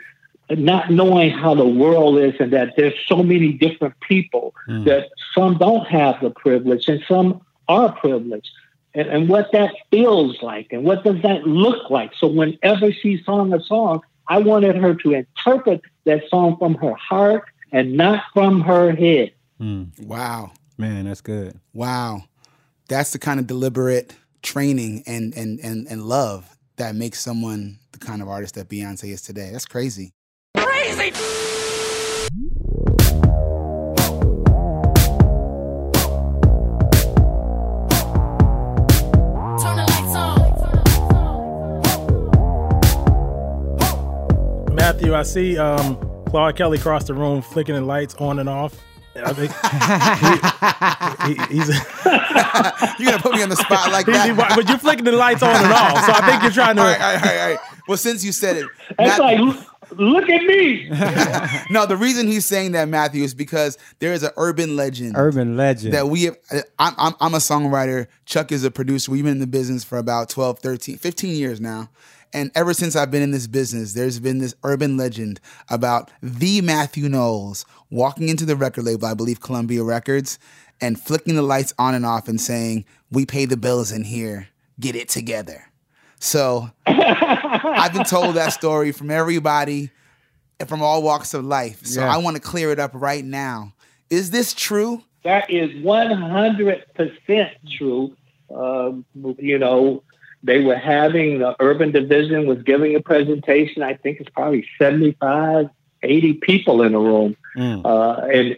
[0.50, 4.84] not knowing how the world is and that there's so many different people mm.
[4.86, 8.50] that some don't have the privilege and some are privileged.
[8.94, 12.12] And, and what that feels like and what does that look like.
[12.18, 16.94] So whenever she sung a song, I wanted her to interpret that song from her
[16.94, 19.34] heart and not from her head.
[19.60, 20.06] Mm.
[20.06, 20.52] Wow.
[20.78, 21.60] Man, that's good.
[21.74, 22.24] Wow.
[22.88, 28.00] That's the kind of deliberate training and, and, and, and love that makes someone the
[28.00, 29.50] kind of artist that Beyonce is today.
[29.52, 30.12] That's crazy.
[30.58, 31.31] Crazy!
[44.82, 48.76] Mathew, I see um, Claude Kelly across the room flicking the lights on and off.
[49.16, 49.52] I think
[51.48, 51.68] he, he, he's.
[53.00, 55.56] you're gonna put me on the spot like that, but you're flicking the lights on
[55.56, 56.82] and off, so I think you're trying to.
[56.82, 57.60] All right, all right, all right.
[57.88, 58.66] Well, since you said it,
[58.98, 59.40] it's like
[59.98, 60.90] look at me.
[61.70, 65.14] no, the reason he's saying that, Mathew, is because there is an urban legend.
[65.16, 65.94] Urban legend.
[65.94, 66.38] That we have.
[66.80, 68.08] I'm, I'm, I'm a songwriter.
[68.26, 69.12] Chuck is a producer.
[69.12, 71.90] We've been in the business for about 12, 13, 15 years now.
[72.34, 75.40] And ever since I've been in this business, there's been this urban legend
[75.70, 80.40] about the Mathew Knowles walking into the record label, I believe Columbia Records,
[80.80, 84.48] and flicking the lights on and off and saying, We pay the bills in here,
[84.80, 85.66] get it together.
[86.20, 89.92] So I've been told that story from everybody
[90.60, 91.86] and from all walks of life.
[91.86, 92.14] So yeah.
[92.14, 93.74] I want to clear it up right now.
[94.10, 95.04] Is this true?
[95.24, 98.16] That is 100% true.
[98.54, 98.92] Uh,
[99.40, 100.04] you know,
[100.44, 103.84] they were having the urban division was giving a presentation.
[103.84, 105.70] I think it's probably 75,
[106.02, 107.36] 80 people in the room.
[107.56, 107.86] Mm.
[107.86, 108.58] Uh, and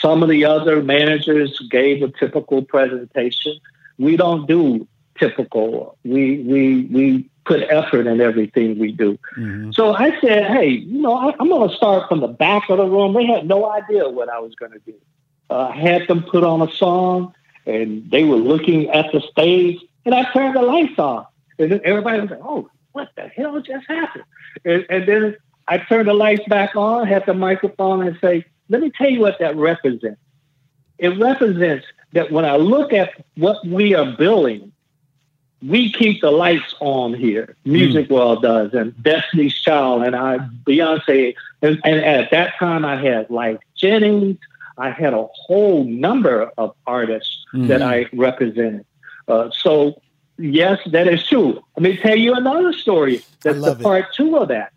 [0.00, 3.58] some of the other managers gave a typical presentation.
[3.98, 4.86] We don't do
[5.18, 5.98] typical.
[6.04, 9.18] We we we put effort in everything we do.
[9.36, 9.70] Mm-hmm.
[9.72, 12.78] So I said, hey, you know, I, am going to start from the back of
[12.78, 13.14] the room.
[13.14, 14.94] They had no idea what I was going to do.
[15.48, 17.32] Uh, I had them put on a song,
[17.64, 21.26] and they were looking at the stage and I turned the lights off.
[21.58, 24.24] And everybody was like, oh, what the hell just happened?
[24.64, 25.36] And, and then
[25.68, 29.20] I turned the lights back on, had the microphone, and say, let me tell you
[29.20, 30.20] what that represents.
[30.98, 34.72] It represents that when I look at what we are building,
[35.60, 37.56] we keep the lights on here.
[37.64, 38.10] Music mm.
[38.10, 43.28] World does, and Destiny's Child, and I, Beyonce, and, and at that time I had
[43.30, 44.38] like Jennings.
[44.78, 47.68] I had a whole number of artists mm-hmm.
[47.68, 48.84] that I represented.
[49.28, 50.00] Uh, so,
[50.38, 51.60] yes, that is true.
[51.76, 53.22] Let me tell you another story.
[53.42, 54.14] That's the part it.
[54.16, 54.72] two of that.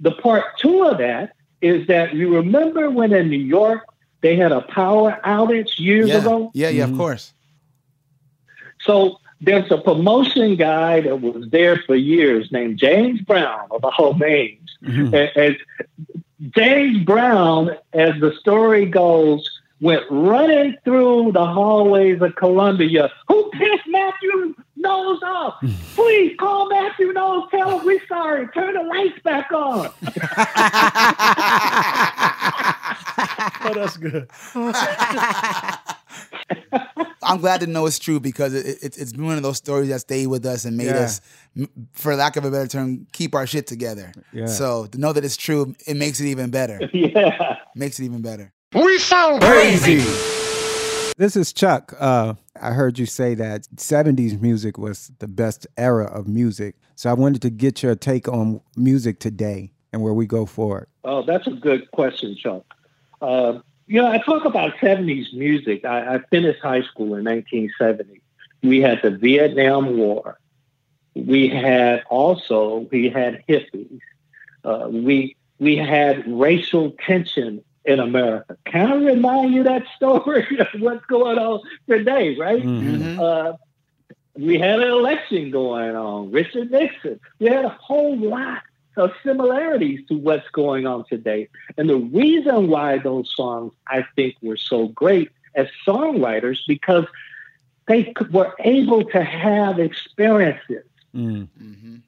[0.00, 3.84] The part two of that is that you remember when in New York
[4.20, 6.18] they had a power outage years yeah.
[6.18, 6.50] ago?
[6.54, 6.92] Yeah, yeah, mm-hmm.
[6.92, 7.32] of course.
[8.80, 14.14] So there's a promotion guy that was there for years named James Brown of all
[14.14, 14.76] names.
[14.84, 15.14] Mm-hmm.
[15.14, 15.56] And, and
[16.54, 23.10] James Brown, as the story goes, went running through the hallways of Columbia.
[23.28, 25.54] Who pissed Mathew Knowles off?
[25.94, 27.48] Please call Mathew Knowles.
[27.50, 28.48] Tell him we're sorry.
[28.48, 29.88] Turn the lights back on.
[33.64, 34.28] oh, that's good.
[37.22, 39.90] I'm glad to know it's true because it, it, has been one of those stories
[39.90, 41.00] that stayed with us and made yeah.
[41.00, 41.20] us,
[41.92, 44.12] for lack of a better term, keep our shit together.
[44.32, 44.46] Yeah.
[44.46, 46.80] So to know that it's true, it makes it even better.
[46.92, 47.58] Yeah.
[47.74, 48.52] Makes it even better.
[48.74, 49.96] We sound crazy.
[51.16, 51.94] This is Chuck.
[51.98, 56.76] Uh, I heard you say that 70s music was the best era of music.
[56.94, 60.86] So I wanted to get your take on music today and where we go forward.
[61.02, 62.62] Oh, that's a good question, Chuck.
[63.22, 65.86] Uh, you know, I talk about 70s music.
[65.86, 68.20] I, I finished high school in 1970.
[68.62, 70.38] We had the Vietnam War.
[71.14, 74.00] we had also we had hippies.
[74.62, 78.56] Uh, we we had racial tension in America.
[78.66, 82.62] Can I remind you that story of what's going on today, right?
[82.62, 83.20] Mm-hmm.
[83.20, 83.52] Uh,
[84.36, 87.18] we had an election going on, Richard Nixon.
[87.40, 88.62] We had a whole lot
[88.96, 91.48] of similarities to what's going on today.
[91.76, 97.06] And the reason why those songs, I think, were so great as songwriters because
[97.86, 101.48] they were able to have experiences Mm.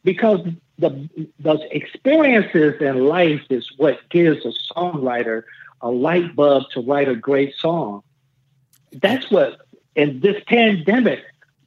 [0.04, 0.46] because
[0.78, 5.44] the those experiences in life is what gives a songwriter
[5.80, 8.02] a light bulb to write a great song.
[8.92, 11.22] That's what in this pandemic,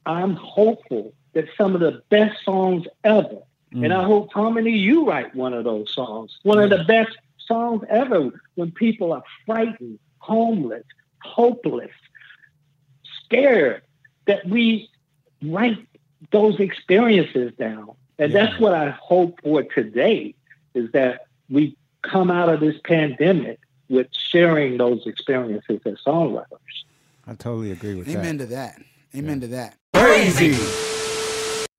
[0.06, 3.40] I'm hopeful that some of the best songs ever,
[3.72, 3.96] and mm.
[3.96, 6.88] I hope Harmony, you write one of those songs, one of the mm.
[6.88, 10.84] best songs ever when people are frightened, homeless,
[11.22, 11.92] hopeless,
[13.26, 13.82] scared,
[14.26, 14.90] that we
[15.42, 15.88] write
[16.32, 17.92] those experiences down.
[18.20, 20.36] And that's what I hope for today
[20.74, 23.60] is that we come out of this pandemic
[23.90, 26.46] with sharing those experiences as songwriters.
[27.26, 28.20] I totally agree with Amen that.
[28.28, 28.82] Amen to that.
[29.16, 29.78] Amen to that.
[29.94, 30.58] Crazy.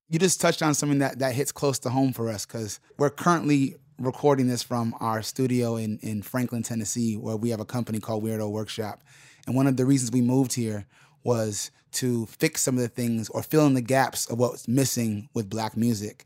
[0.09, 3.09] You just touched on something that, that hits close to home for us because we're
[3.09, 7.99] currently recording this from our studio in, in Franklin, Tennessee, where we have a company
[7.99, 9.01] called Weirdo Workshop.
[9.47, 10.85] And one of the reasons we moved here
[11.25, 15.27] was to fix some of the things or fill in the gaps of what's missing
[15.33, 16.25] with black music.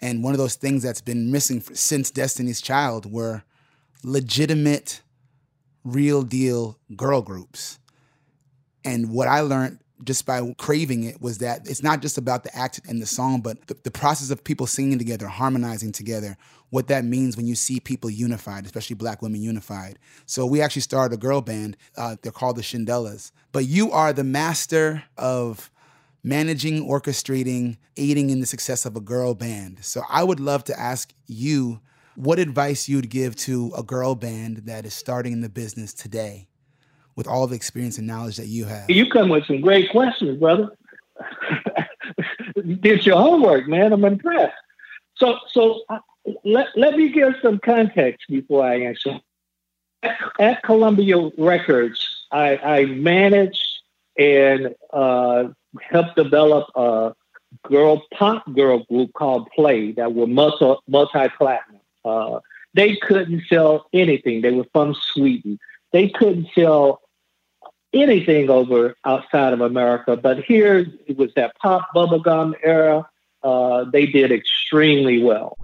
[0.00, 3.42] And one of those things that's been missing for, since Destiny's Child were
[4.02, 5.02] legitimate,
[5.84, 7.78] real deal girl groups.
[8.84, 12.56] And what I learned just by craving it was that it's not just about the
[12.56, 16.36] act and the song, but the, the process of people singing together, harmonizing together,
[16.70, 19.98] what that means when you see people unified, especially black women unified.
[20.26, 21.76] So we actually started a girl band.
[21.96, 23.32] Uh, they're called the Shindellas.
[23.52, 25.70] But you are the master of
[26.22, 29.84] managing, orchestrating, aiding in the success of a girl band.
[29.84, 31.80] So I would love to ask you
[32.14, 36.49] what advice you'd give to a girl band that is starting in the business today
[37.16, 38.90] with all the experience and knowledge that you have.
[38.90, 40.70] You come with some great questions, brother.
[42.80, 43.92] Did your homework, man.
[43.92, 44.54] I'm impressed.
[45.16, 45.82] So, so
[46.44, 49.20] let, let me give some context before I answer.
[50.02, 53.82] At, at Columbia Records, I, I managed
[54.18, 55.48] and uh,
[55.82, 57.14] helped develop a
[57.64, 61.80] girl pop girl group called Play that were multi multi platinum.
[62.04, 62.40] Uh,
[62.74, 64.42] they couldn't sell anything.
[64.42, 65.58] They were from Sweden.
[65.92, 67.00] They couldn't sell
[67.92, 70.16] anything over outside of America.
[70.16, 73.08] But here it was that pop bubblegum era.
[73.42, 75.56] Uh, they did extremely well.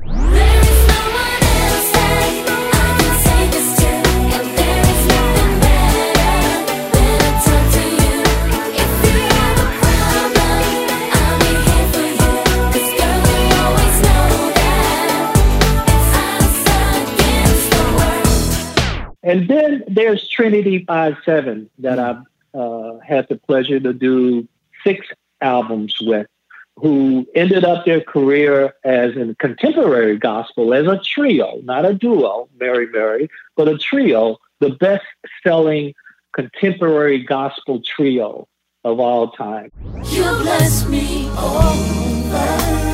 [19.27, 22.23] And then there's Trinity Five Seven that I've
[22.55, 24.47] uh, had the pleasure to do
[24.85, 25.05] six
[25.41, 26.29] albums with,
[26.77, 32.49] who ended up their career as in contemporary gospel as a trio, not a duo,
[32.61, 35.05] Mary Mary, but a trio, the best
[35.43, 35.93] selling
[36.33, 38.47] contemporary gospel trio
[38.85, 39.73] of all time.
[40.05, 42.86] You bless me over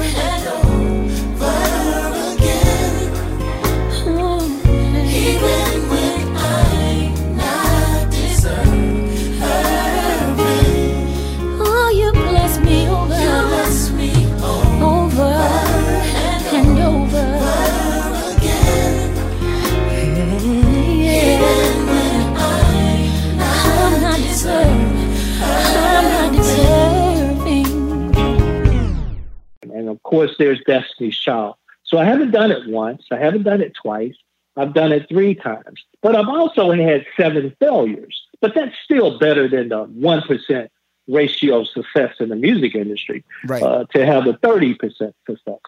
[30.13, 31.55] course, there's Destiny's Child.
[31.85, 33.03] So I haven't done it once.
[33.11, 34.15] I haven't done it twice.
[34.59, 35.79] I've done it three times.
[36.03, 38.17] But I've also had seven failures.
[38.43, 40.69] But that's still better than the 1%
[41.09, 43.63] ratio of success in the music industry Right.
[43.63, 45.61] uh, to have a 30% success.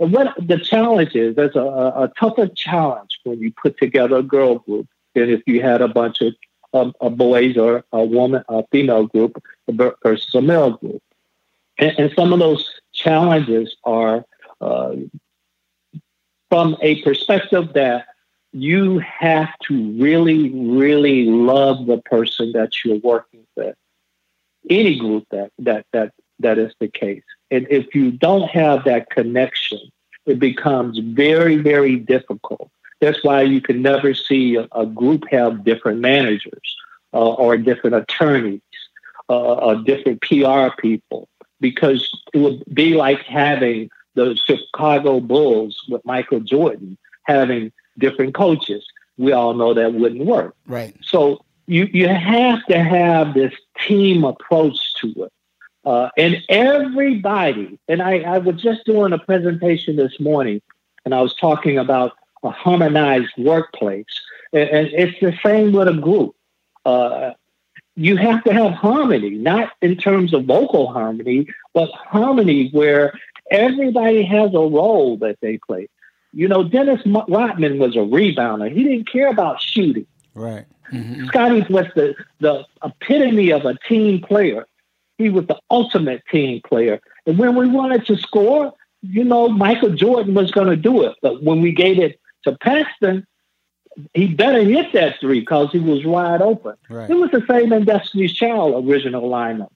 [0.00, 4.16] And what the challenge is, there's a, a a tougher challenge when you put together
[4.16, 6.34] a girl group than if you had a bunch of
[6.74, 9.32] um, uh, boys or a woman, a female group
[10.02, 11.02] versus a male group.
[11.78, 14.24] And, and some of those challenges are
[14.60, 14.94] uh,
[16.48, 18.06] from a perspective that
[18.52, 23.74] you have to really, really love the person that you're working with.
[24.68, 27.24] Any group that that that that is the case.
[27.50, 29.80] And if you don't have that connection,
[30.26, 32.70] it becomes very, very difficult.
[33.00, 36.76] That's why you can never see a, a group have different managers
[37.12, 38.60] uh, or different attorneys
[39.28, 41.28] uh, or different PR people
[41.62, 48.84] because it would be like having the Chicago Bulls with Michael Jordan having different coaches.
[49.16, 50.54] We all know that wouldn't work.
[50.66, 50.94] Right.
[51.02, 53.54] So you you have to have this
[53.86, 55.32] team approach to it.
[55.84, 60.60] Uh, and everybody, and I, I was just doing a presentation this morning,
[61.04, 62.12] and I was talking about
[62.44, 64.04] a harmonized workplace.
[64.52, 66.36] And, and it's the same with a group.
[66.84, 67.32] Uh,
[67.96, 73.12] you have to have harmony, not in terms of vocal harmony, but harmony where
[73.50, 75.88] everybody has a role that they play.
[76.32, 78.72] You know, Dennis Rodman was a rebounder.
[78.72, 80.06] He didn't care about shooting.
[80.34, 80.64] Right.
[80.90, 81.26] Mm-hmm.
[81.26, 84.66] Scottie was the, the epitome of a team player.
[85.18, 87.00] He was the ultimate team player.
[87.26, 88.72] And when we wanted to score,
[89.02, 91.16] you know, Michael Jordan was going to do it.
[91.20, 93.26] But when we gave it to Paxson,
[94.14, 96.74] he better hit that three because he was wide open.
[96.88, 97.08] Right.
[97.08, 99.70] It was the same in Destiny's Child original lineup.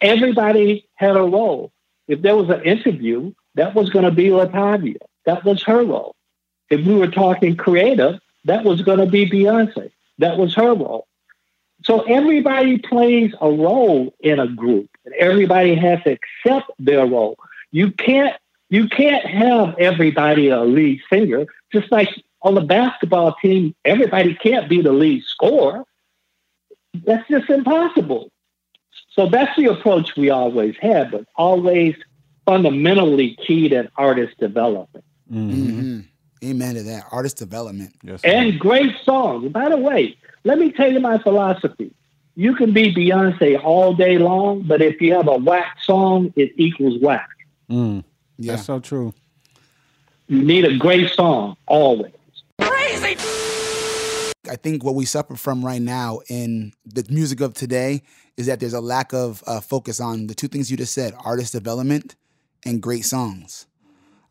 [0.00, 1.72] Everybody had a role.
[2.08, 4.96] If there was an interview, that was going to be LaTavia.
[5.26, 6.16] That was her role.
[6.70, 9.90] If we were talking creative, that was going to be Beyonce.
[10.18, 11.06] That was her role.
[11.84, 17.36] So everybody plays a role in a group, and everybody has to accept their role.
[17.70, 18.36] You can't
[18.70, 21.46] you can't have everybody a lead singer.
[21.72, 22.08] Just like
[22.42, 25.84] on the basketball team, everybody can't be the lead scorer.
[26.94, 28.30] That's just impossible.
[29.10, 31.94] So that's the approach we always had, but always
[32.46, 35.04] fundamentally keyed at artist development.
[35.28, 36.00] hmm
[36.44, 37.04] Amen to that.
[37.12, 37.94] Artist development.
[38.02, 38.20] Yes.
[38.24, 39.52] and great songs.
[39.52, 41.94] By the way, let me tell you my philosophy.
[42.34, 46.52] You can be Beyonce all day long, but if you have a whack song, it
[46.56, 47.28] equals whack.
[47.70, 48.02] Mm.
[48.38, 48.52] Yeah.
[48.52, 49.14] That's so true.
[50.26, 52.12] You need a great song always.
[54.48, 58.02] I think what we suffer from right now in the music of today
[58.36, 61.14] is that there's a lack of uh, focus on the two things you just said
[61.24, 62.16] artist development
[62.64, 63.66] and great songs.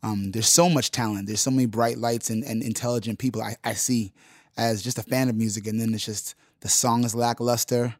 [0.02, 1.26] Um, there's so much talent.
[1.26, 4.12] There's so many bright lights and, and intelligent people I, I see
[4.56, 5.66] as just a fan of music.
[5.66, 7.94] And then it's just the song is lackluster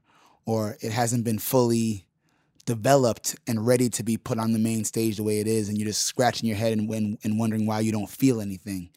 [0.46, 2.04] or it hasn't been fully
[2.64, 5.68] developed and ready to be put on the main stage the way it is.
[5.68, 8.90] And you're just scratching your head and, and, and wondering why you don't feel anything.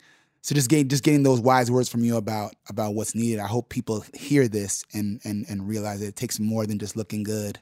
[0.46, 3.40] So just getting just getting those wise words from you about about what's needed.
[3.40, 6.96] I hope people hear this and and and realize that it takes more than just
[6.96, 7.58] looking good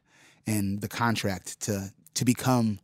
[0.48, 2.80] and the contract to to become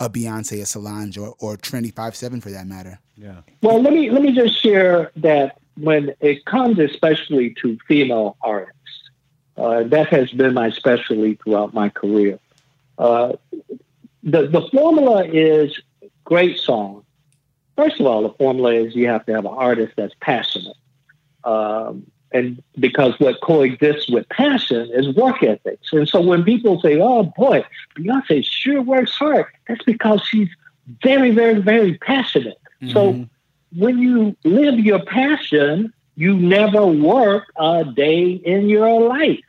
[0.00, 2.98] a Beyonce, a Solange, or or Trinity Five Seven for that matter.
[3.16, 3.42] Yeah.
[3.62, 9.10] Well, let me let me just share that when it comes especially to female artists,
[9.56, 12.40] uh, that has been my specialty throughout my career.
[12.98, 13.34] Uh,
[14.24, 15.80] the the formula is
[16.24, 17.04] great song.
[17.76, 20.76] First of all, the formula is you have to have an artist that's passionate,
[21.44, 25.92] um, and because what coexists with passion is work ethics.
[25.92, 27.64] And so when people say, "Oh boy,
[27.96, 30.48] Beyonce sure works hard," that's because she's
[31.02, 32.58] very, very, very passionate.
[32.92, 33.26] So
[33.74, 39.40] when you live your passion, you never work a day in your life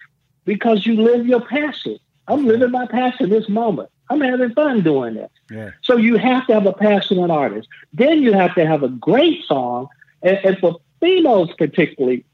[0.45, 1.97] because you live your passion.
[2.28, 3.89] I'm living my passion this moment.
[4.10, 5.32] I'm having fun doing this.
[5.51, 5.72] Yeah.
[5.82, 7.68] So you have to have a passionate artist.
[7.93, 9.88] Then you have to have a great song.
[10.22, 12.26] And, and for females particularly,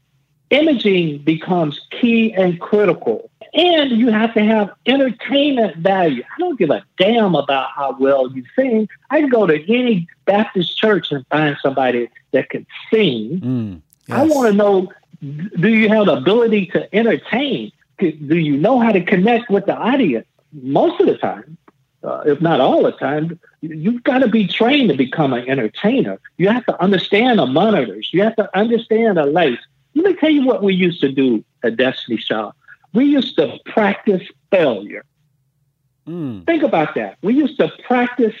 [0.50, 3.30] imaging becomes key and critical.
[3.54, 6.22] And you have to have entertainment value.
[6.22, 8.88] I don't give a damn about how well you sing.
[9.10, 13.40] I can go to any Baptist church and find somebody that can sing.
[13.40, 13.80] Mm.
[14.10, 17.72] I want to know do you have the ability to entertain?
[17.98, 20.26] Do you know how to connect with the audience?
[20.52, 21.56] Most of the time,
[22.04, 26.20] uh, if not all the time, you've got to be trained to become an entertainer.
[26.36, 28.10] You have to understand the monitors.
[28.12, 29.62] You have to understand the lights.
[29.94, 32.52] Let me tell you what we used to do at Destiny's Child.
[32.92, 35.04] We used to practice failure.
[36.06, 36.44] Mm.
[36.46, 37.16] Think about that.
[37.22, 38.34] We used to practice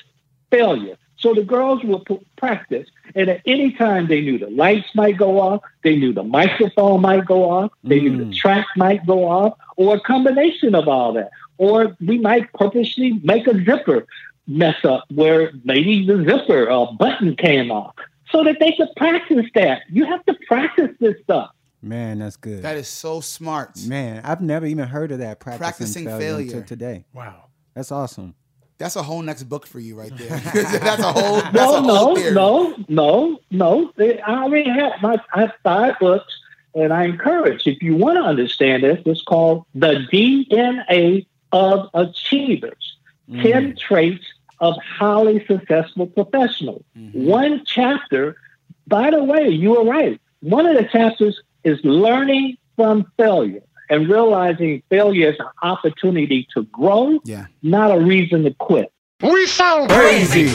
[0.50, 0.96] failure.
[1.16, 5.16] So the girls would p- practice, and at any time they knew the lights might
[5.16, 9.26] go off, they knew the microphone might go off, they knew the track might go
[9.26, 11.30] off, or a combination of all that.
[11.58, 14.06] Or we might purposely make a zipper
[14.46, 17.94] mess up where maybe the zipper or button came off
[18.30, 19.82] so that they could practice that.
[19.90, 21.50] You have to practice this stuff.
[21.80, 22.62] Man, that's good.
[22.62, 23.78] That is so smart.
[23.86, 26.40] Man, I've never even heard of that practicing, Practicing failure, failure.
[26.42, 27.04] until today.
[27.12, 27.44] Wow.
[27.74, 28.34] That's awesome.
[28.78, 30.28] That's a whole next book for you right there.
[30.54, 31.36] that's a whole.
[31.42, 32.34] That's No, a whole no, theory.
[32.34, 33.92] no, no, no.
[33.98, 36.32] I already have my I have five books,
[36.74, 42.96] and I encourage if you want to understand this, it's called the DNA of Achievers:
[43.42, 44.24] Ten Traits
[44.60, 46.82] of Highly Successful Professionals.
[47.12, 48.36] One chapter.
[48.86, 50.20] By the way, you were right.
[50.40, 56.64] One of the chapters is learning from failure and realizing failure is an opportunity to
[56.64, 57.46] grow, Yeah.
[57.62, 58.92] not a reason to quit.
[59.22, 60.50] We sound crazy.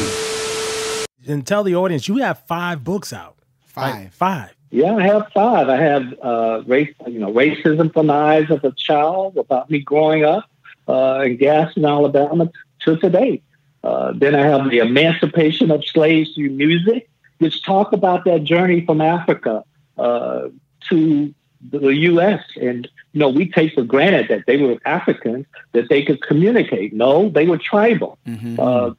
[1.28, 3.36] and tell the audience you have five books out.
[3.66, 4.14] Five.
[4.14, 4.52] five.
[4.72, 5.70] Yeah, I have five.
[5.70, 9.80] I have uh, race, you know, racism from the eyes of a child about me
[9.80, 10.46] growing up
[10.90, 12.50] uh, gas in Alabama,
[12.84, 13.42] to today.
[13.84, 18.86] Uh, then I have the emancipation of slaves through music, which talk about that journey
[18.86, 19.64] from Africa
[19.98, 20.50] uh,
[20.90, 21.34] to
[21.72, 22.44] the U.S.
[22.62, 26.94] And you know, we take for granted that they were Africans, that they could communicate.
[26.94, 28.18] No, they were tribal.
[28.60, 28.92] Uh,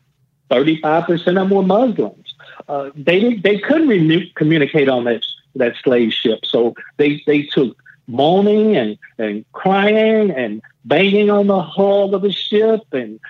[0.48, 2.34] Thirty-five percent of them were Muslims.
[2.68, 5.24] Uh, they didn't- they couldn't remu- communicate on that
[5.54, 7.76] that slave ship, so they they took
[8.08, 13.20] moaning and and crying and banging on the hull of the ship and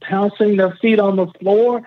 [0.00, 1.82] pouncing their feet on the floor.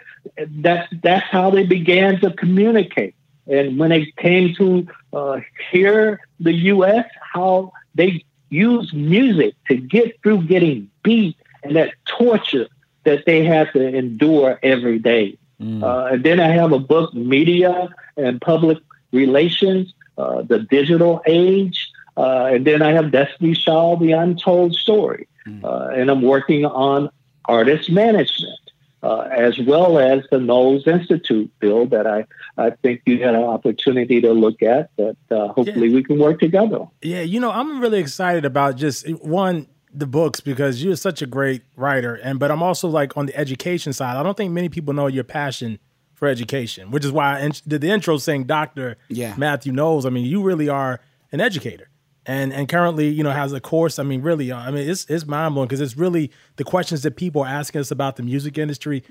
[0.48, 3.16] That's that's how they began to communicate.
[3.48, 5.40] And when they came to uh,
[5.72, 12.68] hear the U.S., how they used music to get through getting beat and that torture
[13.04, 15.38] that they had to endure every day.
[15.84, 18.78] Uh, and then I have a book, Media and Public
[19.12, 21.89] Relations, uh, the Digital Age.
[22.18, 25.28] Uh, and then I have Destiny's Child, The Untold Story.
[25.64, 27.10] Uh, and I'm working on
[27.46, 28.60] artist management,
[29.02, 33.44] uh, as well as the Knowles Institute bill that I, I think you had an
[33.44, 36.86] opportunity to look at that uh, hopefully we can work together.
[37.02, 41.26] Yeah, you know, I'm really excited about just one the books because you're such a
[41.26, 44.18] great writer, and but I'm also like on the education side.
[44.18, 45.80] I don't think many people know your passion
[46.14, 49.34] for education, which is why I did the intro saying Doctor Yeah.
[49.36, 50.06] Mathew Knowles.
[50.06, 51.00] I mean, you really are
[51.32, 51.90] an educator,
[52.30, 53.98] and and currently you know has a course.
[53.98, 57.02] I mean, really, uh, I mean, it's it's mind blowing because it's really the questions
[57.04, 59.04] that people are asking us about the music industry.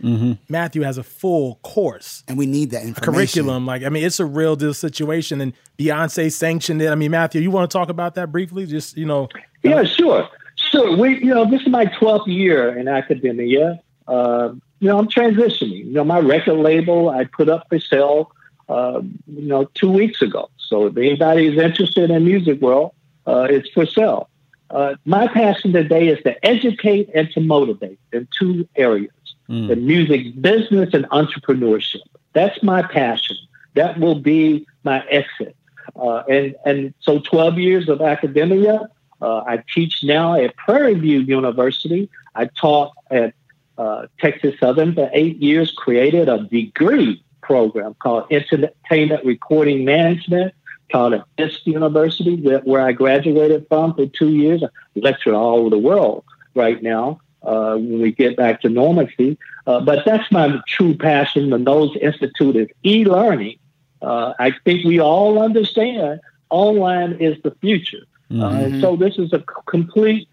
[0.49, 3.15] Mathew has a full course And we need that information.
[3.43, 3.67] curriculum.
[3.67, 6.91] Like, I mean, it's a real deal situation, and Beyonce sanctioned it.
[6.91, 8.67] I mean, Mathew, you want to talk about that briefly?
[8.67, 9.29] Just you know,
[9.63, 10.29] Yeah, sure.
[10.57, 10.97] Sure.
[10.97, 13.81] We, you know, this is my 12th year in academia.
[14.07, 14.51] Uh,
[14.81, 15.87] you know, I'm transitioning.
[15.87, 18.31] You know, my record label I put up for sale,
[18.69, 20.51] uh, you know, two weeks ago.
[20.59, 22.93] So if anybody is interested in music world,
[23.29, 24.29] uh, it's for sale.
[24.71, 29.13] Uh, my passion today is to educate and to motivate in two areas:
[29.49, 32.07] the music business and entrepreneurship.
[32.33, 33.37] That's my passion.
[33.75, 35.57] That will be my exit.
[35.95, 38.89] Uh, and and so 12 years of academia.
[39.21, 42.09] Uh, I teach now at Prairie View University.
[42.35, 43.35] I taught at
[43.77, 50.55] uh, Texas Southern for eight years, created a degree program called Entertainment Recording Management,
[50.91, 54.63] taught at Fisk University, where, where I graduated from for two years.
[54.63, 56.25] I lecture all over the world
[56.55, 59.39] right now uh, when we get back to normalcy.
[59.67, 61.51] Uh, but that's my true passion.
[61.51, 63.59] The Knowles Institute is e-learning.
[64.01, 66.21] Uh, I think we all understand
[66.51, 68.05] online is the future.
[68.31, 70.29] Uh, and so this is a complete,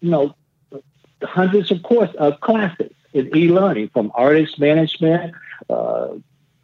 [0.00, 0.34] you know,
[1.22, 5.34] hundreds of course of classes in e-learning from artist management
[5.68, 6.08] uh,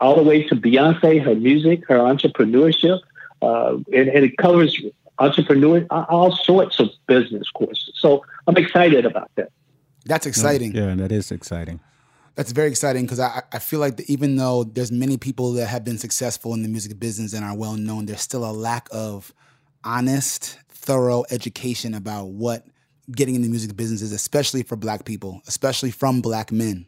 [0.00, 3.00] all the way to Beyonce, her music, her entrepreneurship,
[3.42, 4.80] uh, and, and it covers
[5.18, 7.92] entrepreneur all sorts of business courses.
[7.96, 9.50] So I'm excited about that.
[10.04, 10.74] That's exciting.
[10.74, 11.80] Yeah, that is exciting.
[12.34, 15.66] That's very exciting because I, I feel like that even though there's many people that
[15.66, 18.88] have been successful in the music business and are well known, there's still a lack
[18.92, 19.32] of
[19.84, 22.66] honest, thorough education about what
[23.10, 26.86] getting in the music business is, especially for black people, especially from black men.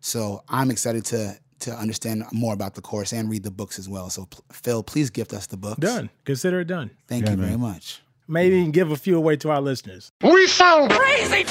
[0.00, 3.88] So I'm excited to to understand more about the course and read the books as
[3.88, 4.10] well.
[4.10, 5.78] So p- Phil, please gift us the books.
[5.80, 6.10] done.
[6.24, 6.90] Consider it done.
[7.08, 8.02] Thank Yeah, you very much.
[8.28, 10.10] Maybe even give a few away to our listeners.
[10.22, 11.46] We sound crazy.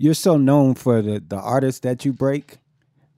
[0.00, 2.58] You're so known for the the artists that you break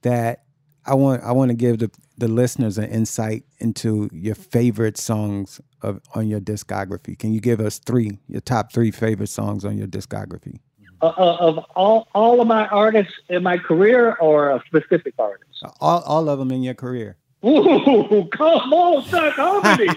[0.02, 0.44] that
[0.84, 5.60] I want I want to give the the listeners an insight into your favorite songs
[5.80, 7.18] of on your discography.
[7.18, 10.58] Can you give us three your top three favorite songs on your discography?
[11.04, 15.62] Uh, uh, of all all of my artists in my career, or a specific artist.
[15.78, 17.18] All all of them in your career.
[17.44, 19.88] Ooh, come on, Chuck Harmony.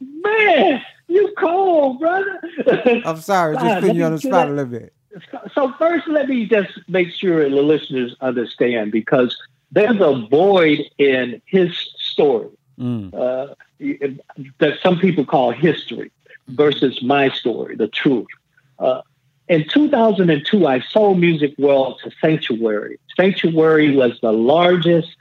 [0.00, 2.40] Man, you cold, brother.
[3.04, 4.50] I'm sorry, just putting you on the spot it.
[4.50, 4.92] a little bit.
[5.54, 9.36] So first, let me just make sure the listeners understand because
[9.70, 12.48] there's a void in his story
[12.80, 13.14] Mm.
[13.14, 13.54] uh,
[14.58, 16.10] that some people call history
[16.48, 18.26] versus my story, the truth.
[18.78, 19.02] Uh,
[19.48, 22.98] in 2002, I sold Music World to Sanctuary.
[23.16, 25.14] Sanctuary was the largest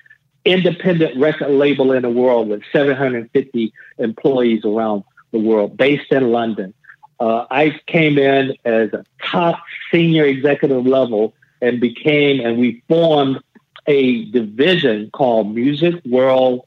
[0.45, 6.73] independent record label in the world with 750 employees around the world, based in London.
[7.19, 9.59] Uh, I came in as a top
[9.91, 13.41] senior executive level and became, and we formed
[13.87, 16.61] a division called Music World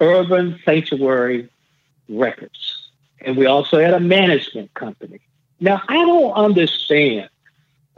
[0.00, 1.48] Urban Sanctuary
[2.08, 2.79] Records.
[3.22, 5.20] And we also had a management company.
[5.60, 7.28] Now, I don't understand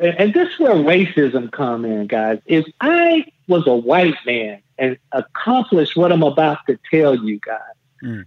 [0.02, 2.40] and this is where racism come in, guys.
[2.46, 7.60] If I was a white man and accomplished what I'm about to tell you guys,
[8.00, 8.20] hmm.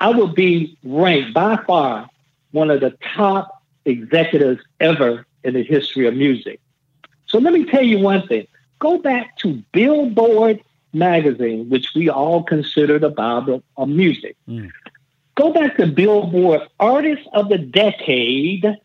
[0.00, 2.10] I would be ranked by far
[2.50, 6.60] one of the top executives ever in the history of music.
[7.26, 8.46] So let me tell you one thing.
[8.80, 14.36] Go back to Billboard magazine, which we all consider the Bible of music.
[14.46, 14.66] Hmm.
[15.34, 18.78] Go back to Billboard Artist of the Decade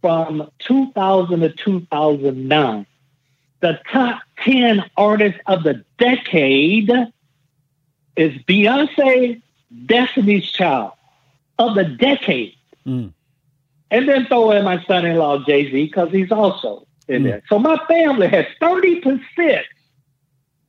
[0.00, 2.86] from 2000 to 2009.
[3.60, 6.90] The top 10 artists of the decade
[8.16, 9.40] is Beyonce,
[9.86, 10.92] Destiny's Child
[11.58, 12.54] of the decade.
[12.86, 13.12] Mm.
[13.90, 17.26] And then throw in my son in law, Jay Z, because he's also in mm.
[17.26, 17.42] there.
[17.48, 19.62] So my family has 30%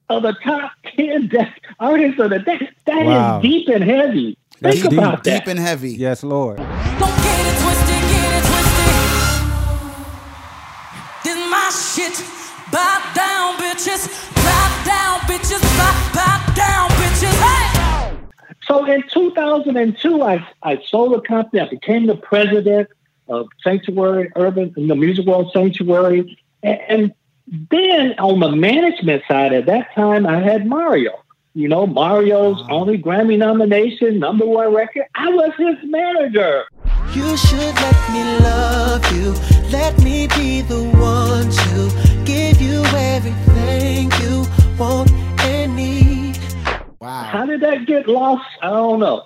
[0.09, 2.69] of the top 10 de- artists of the decade.
[2.85, 3.41] That is Wow.
[3.41, 4.37] deep and heavy.
[4.61, 4.99] That's Think deep.
[4.99, 5.39] about that.
[5.39, 5.91] Deep and heavy.
[5.91, 6.59] Yes, Lord.
[11.23, 12.23] This my shit.
[12.71, 14.07] Bow down, bitches.
[14.35, 15.61] Bow down, bitches.
[15.77, 17.33] Bow, bow down, bitches.
[17.41, 18.17] Hey!
[18.67, 21.61] So in 2002, I, I sold the company.
[21.61, 22.89] I became the president
[23.27, 26.37] of Sanctuary Urban, the Music World Sanctuary.
[26.63, 27.13] And, and
[27.71, 31.11] then on the management side at that time, I had Mario.
[31.57, 35.05] You know, Mario's only Grammy nomination, number one record.
[35.15, 36.65] I was his manager.
[37.13, 39.31] You should let me love you.
[39.71, 44.45] Let me be the one to give you everything you
[44.77, 45.09] want
[45.43, 46.37] and need.
[46.99, 47.23] Wow.
[47.23, 48.45] How did that get lost?
[48.61, 49.23] I don't know.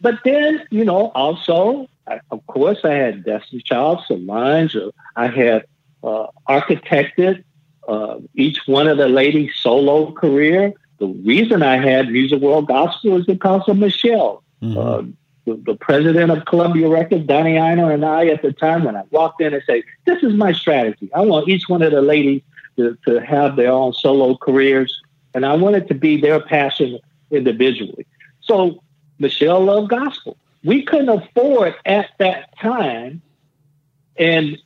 [0.00, 4.74] But then, you know, also, I, of course, I had Destiny Child, Solange.
[5.14, 5.66] I had
[6.02, 7.44] uh, architected
[7.86, 10.74] uh, each one of the ladies' solo career.
[10.98, 14.42] The reason I had Music World Gospel is because of Michelle.
[14.76, 15.02] Uh,
[15.44, 19.02] the, the president of Columbia Records, Donnie Ienner, and I at the time, when I
[19.10, 21.08] walked in and said, This is my strategy.
[21.14, 22.42] I want each one of the ladies
[22.76, 25.00] to, to have their own solo careers,
[25.34, 26.98] and I want it to be their passion
[27.30, 28.06] individually.
[28.40, 28.82] So
[29.18, 30.36] Michelle loved gospel.
[30.64, 33.22] We couldn't afford at that time,
[34.16, 34.58] and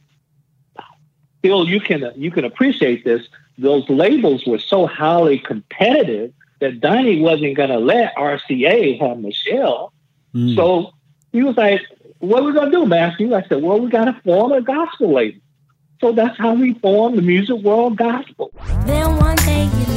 [1.42, 3.22] Bill, you can you can appreciate this.
[3.58, 9.92] Those labels were so highly competitive that Donnie wasn't going to let RCA have Michelle.
[10.32, 10.54] Hmm.
[10.54, 10.92] So
[11.32, 11.82] he was like,
[12.18, 15.14] "What are we gonna do, Mathew?" I said, "Well, we got to form a gospel
[15.14, 15.40] label."
[16.00, 18.50] So that's how we formed the Music World Gospel.
[18.86, 19.91] Then one day, you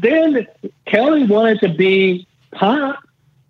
[0.00, 0.46] Then
[0.86, 3.02] Kelly wanted to be pop,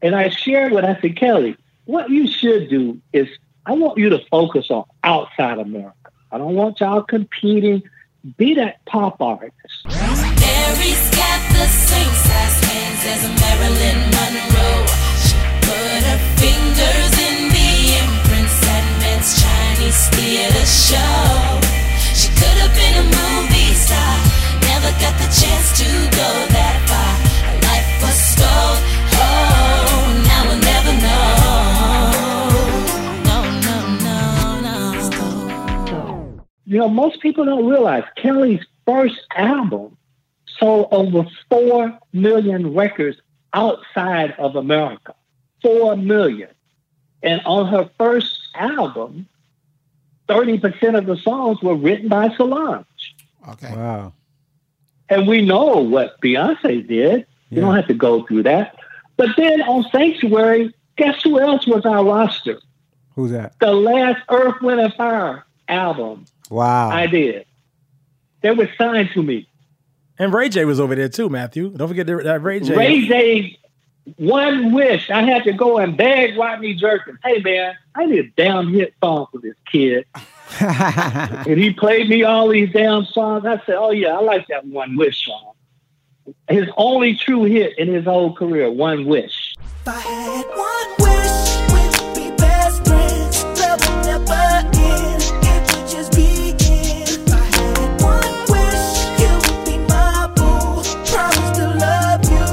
[0.03, 0.85] and I shared with.
[0.85, 3.29] I said, Kelly, what you should do is
[3.67, 5.95] I want you to focus on outside America.
[6.33, 7.83] I don't want y'all competing.
[8.37, 9.55] Be that pop artist.
[9.87, 14.87] Mary's got the same size hands as Marilyn Monroe.
[15.25, 21.61] She put her fingers in the imprints that Mann's Chinese theater show.
[22.13, 24.19] She could have been a movie star,
[24.99, 27.13] got the chance to go that far.
[27.47, 28.77] Her life was stole.
[29.21, 31.41] Oh, now we'll never know.
[33.29, 33.77] No, no,
[34.07, 34.17] no,
[35.87, 36.45] no.
[36.65, 39.97] You know, most people don't realize Kelly's first album
[40.59, 43.19] sold over 4 million records
[43.53, 45.15] outside of America.
[45.63, 46.51] 4 million.
[47.23, 49.29] And on her first album,
[50.29, 52.87] 30% of the songs were written by Solange.
[53.49, 53.75] Okay.
[53.75, 54.13] Wow.
[55.11, 57.27] And we know what Beyonce did.
[57.51, 58.77] You don't have to go through that.
[59.17, 62.61] But then on Sanctuary, guess who else was our roster?
[63.17, 63.59] Who's that?
[63.61, 66.91] The last Earth, Wind, and Fire album Wow.
[66.91, 67.47] I did.
[68.43, 69.49] They were signed to me.
[70.19, 71.71] And Ray J was over there too, Mathew.
[71.71, 72.77] Don't forget that that Ray J.
[72.77, 73.59] Ray J,
[74.17, 75.09] one wish.
[75.11, 77.19] I had to go and beg Rodney Jerkins.
[77.25, 80.05] Hey man, I need a damn hit song for this kid.
[80.61, 83.45] And he played me all these damn songs.
[83.47, 85.53] I said, Oh yeah, I like that one wish song.
[86.49, 89.55] His only true hit in his whole career, One Wish.
[89.59, 93.43] If I had one wish, we'd be best friends.
[93.61, 94.33] Love will never
[94.79, 95.23] end.
[95.43, 97.09] It would just begin.
[97.09, 98.87] If I had one wish,
[99.21, 100.83] you would be my boo.
[101.11, 102.47] Promise to love you.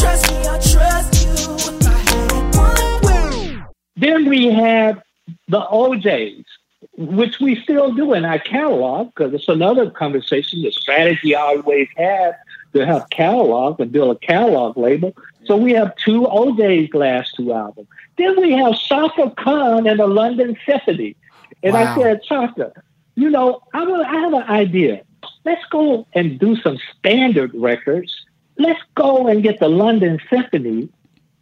[0.00, 1.32] Trust me, I'll trust you.
[1.72, 3.68] If I had one wish.
[3.96, 5.02] Then we had
[5.48, 6.44] the O'Jays,
[6.96, 10.62] which we still do in our catalog because it's another conversation.
[10.62, 12.36] The strategy I always had
[12.74, 15.14] to have catalog and build a catalog label.
[15.44, 17.88] So we have two O'Jays last two albums.
[18.18, 21.16] Then we have Chaka Khan and the London Symphony.
[21.62, 21.94] And I Wow.
[22.02, 22.72] said, Chaka,
[23.16, 25.02] you know, I, will, I have an idea.
[25.44, 28.14] Let's go and do some standard records.
[28.58, 30.88] Let's go and get the London Symphony.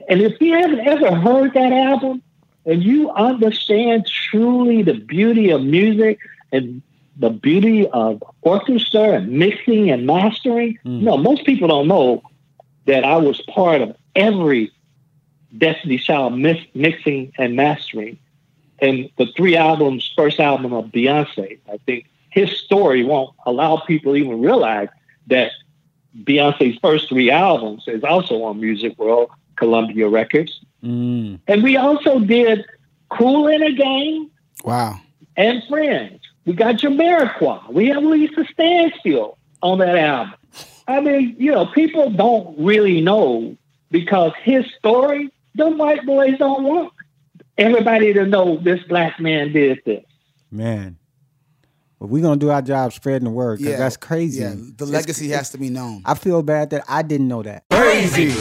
[0.09, 2.23] And if you haven't ever heard that album
[2.65, 6.19] and you understand truly the beauty of music
[6.53, 6.83] and
[7.17, 11.01] the beauty of orchestra and mixing and mastering, mm.
[11.01, 12.23] you know, most people don't know
[12.87, 14.73] that I was part of every
[15.57, 18.19] Destiny Child mix, mixing and mastering.
[18.79, 24.15] And the three albums, first album of Beyonce, I think his story won't allow people
[24.15, 24.89] to even realize
[25.27, 25.53] that
[26.25, 30.61] Beyonce's first three albums is also on Music World, Columbia Records.
[30.85, 31.41] Mm.
[31.47, 32.65] And we also did
[33.11, 34.31] Kool and the Gang
[34.65, 35.01] Wow.
[35.37, 36.21] and Friends.
[36.45, 37.73] We got Jamiroquai.
[37.73, 40.35] We have Lisa Stansfield on that album.
[40.89, 43.57] I mean, you know, people don't really know
[43.91, 46.93] because his story, the white boys don't want
[47.59, 50.05] everybody to know this black man did this.
[50.51, 50.97] Man.
[52.01, 54.41] But we're gonna do our job spreading the word because Yeah, that's crazy.
[54.43, 56.03] yeah, the It's- legacy has to be known.
[56.05, 57.63] I feel bad that I didn't know that.
[57.71, 58.33] Crazy.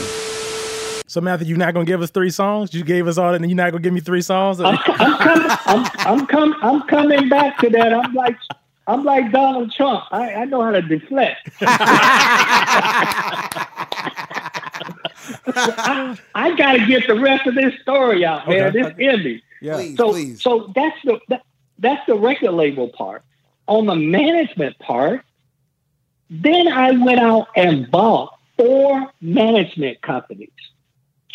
[1.12, 2.74] So Mathew, you're not gonna give us three songs?
[2.74, 4.62] You gave us all that, and you're not gonna give me three songs?
[4.62, 7.94] I'm I'm com- I'm coming back to that.
[7.94, 8.38] I'm like
[8.88, 10.06] I'm like Donald Trump.
[10.12, 11.50] I, I know how to deflect.
[15.48, 18.68] I, I got to get the rest of this story out, man.
[18.68, 18.82] Okay.
[18.82, 19.44] This in me.
[19.60, 19.76] Yeah.
[19.76, 20.42] Please, so please.
[20.42, 21.44] so that's the that,
[21.78, 23.24] that's the record label part.
[23.68, 25.26] On the management part,
[26.30, 30.52] then I went out and bought four management companies.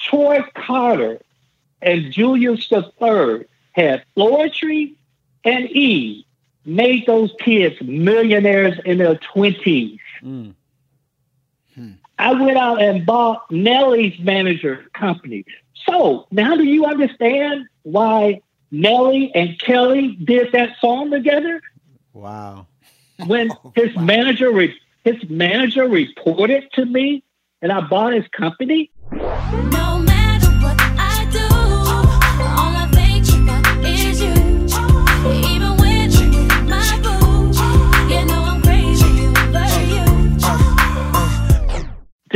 [0.09, 1.21] Troy Carter
[1.83, 4.95] and Julius III had Floetry
[5.45, 6.27] and E
[6.65, 9.99] made those kids millionaires in their twenties.
[10.23, 10.55] Mm.
[12.19, 15.45] I went out and bought Nelly's manager company.
[15.85, 18.41] So now do you understand why
[18.71, 21.61] Nelly and Kelly did that song together?
[22.13, 22.67] Wow.
[23.27, 27.23] When his manager re- his manager reported to me
[27.61, 29.37] and I bought his company, Do.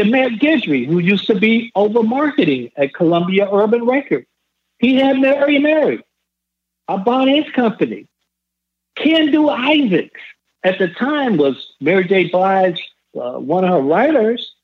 [0.01, 4.27] Demmette Guidry, who used to be over marketing at Columbia Urban Records,
[4.79, 6.03] he had Mary Mary.
[6.89, 8.07] I bought his company.
[8.97, 10.21] Kendu Isaacs
[10.65, 12.29] at the time was Mary J.
[12.29, 12.83] Blige,
[13.15, 14.55] uh, one of her writers.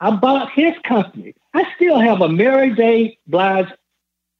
[0.00, 1.34] I bought his company.
[1.54, 3.18] I still have a Mary J.
[3.26, 3.68] Blige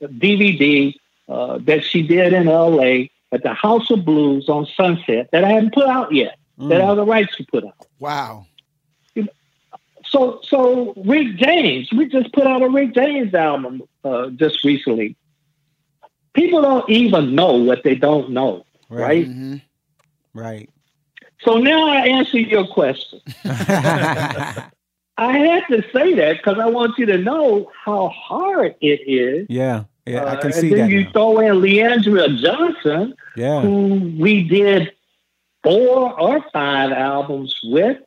[0.02, 0.94] DVD
[1.28, 5.52] uh, that she did in LA at the House of Blues on Sunset that I
[5.52, 7.86] haven't put out yet, that I have the rights to put out.
[7.98, 8.46] Wow.
[10.04, 15.16] So, so Rick James, we just put out a Rick James album uh, just recently.
[16.32, 19.26] People don't even know what they don't know, right?
[19.26, 19.62] Mhm.
[20.32, 20.70] Right.
[21.40, 23.20] So now I answer your question.
[25.18, 29.46] I had to say that because I want you to know how hard it is.
[29.48, 29.84] Yeah.
[30.06, 30.22] Yeah.
[30.24, 30.90] I Uh, can and see then that.
[30.90, 31.10] you now.
[31.12, 33.60] throw in Le'Andria Johnson, Yeah.
[33.62, 34.92] who we did
[35.62, 37.98] four or five albums with.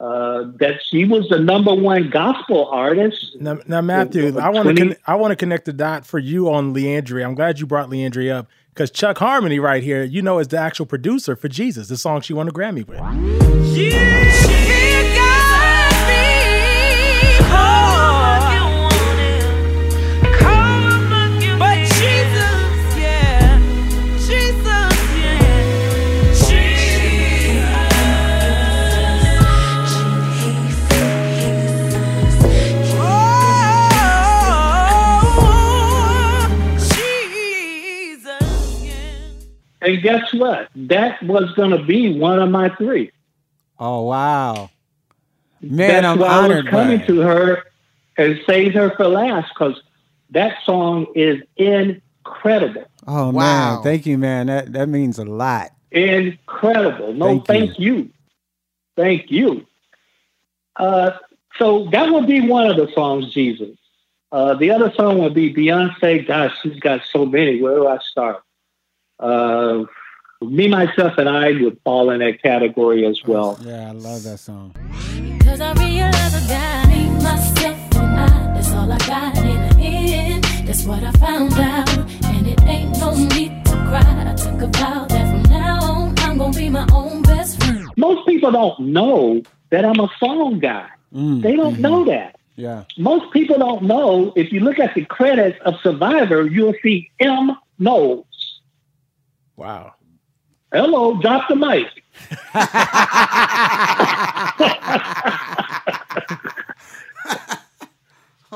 [0.00, 3.36] Uh, that she was the number one gospel artist.
[3.40, 6.04] Now, now Mathew, Over I want to 20 con- I want to connect the dot
[6.04, 7.24] for you on Le'Andria.
[7.24, 10.58] I'm glad you brought Le'Andria up because Chuck Harmony right here, you know, is the
[10.58, 12.98] actual producer for Jesus, the song she won a Grammy with.
[12.98, 14.63] And
[40.04, 40.68] guess what?
[40.76, 43.10] That was going to be one of my three.
[43.80, 44.70] Oh wow.
[45.60, 47.64] Man, That's I'm why I was honored by coming to her
[48.16, 49.82] and saved her for last because
[50.30, 52.84] that song is incredible.
[53.06, 53.76] Oh Wow.
[53.76, 54.46] man, thank you, man.
[54.46, 55.70] That that means a lot.
[55.90, 57.12] Incredible.
[57.14, 58.10] No, Thank thank, you.
[58.96, 59.66] Thank you.
[60.76, 61.12] Uh,
[61.56, 63.76] so that would be one of the songs, Jesus.
[64.32, 66.26] Uh, the other song would be Beyonce.
[66.26, 67.62] Gosh, she's got so many.
[67.62, 68.42] Where do I start?
[69.18, 69.84] Uh,
[70.42, 73.58] me, myself, and I would fall in that category as well.
[73.62, 74.74] Yeah, I love that song.
[75.42, 78.54] Cause I realize I got me, myself, and I.
[78.54, 80.44] That's all I got in the end.
[80.66, 81.88] That's what I found out.
[82.24, 84.02] And it ain't no need to cry.
[84.30, 87.88] I took a vow that from now on, I'm gonna be my own best friend.
[87.96, 90.88] Most people don't know that I'm a song guy.
[91.14, 91.80] Mm, They don't mhm.
[91.80, 92.36] know that.
[92.56, 92.84] Yeah.
[92.98, 94.32] Most people don't know.
[94.36, 97.56] If you look at the credits of Survivor, you'll see M.
[97.78, 98.26] Knowles.
[99.56, 99.94] Wow.
[100.72, 101.86] Hello, drop the mic.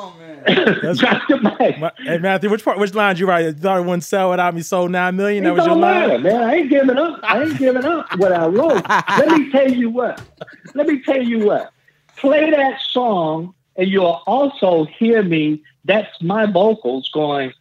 [0.01, 0.45] Oh man.
[0.81, 1.79] That's, drop the mic.
[1.81, 3.47] Ma- Hey Mathew, which part, which line lines you write?
[3.47, 5.43] You thought it wouldn't sell without me, sold nine million.
[5.43, 6.23] That It was your matter, line.
[6.23, 6.43] man.
[6.43, 7.19] I ain't giving up.
[7.25, 8.85] I ain't giving up what I wrote.
[9.19, 10.23] Let me tell you what.
[10.75, 11.73] Let me tell you what.
[12.17, 15.63] Play that song, and you'll also hear me.
[15.85, 17.53] That's my vocals going.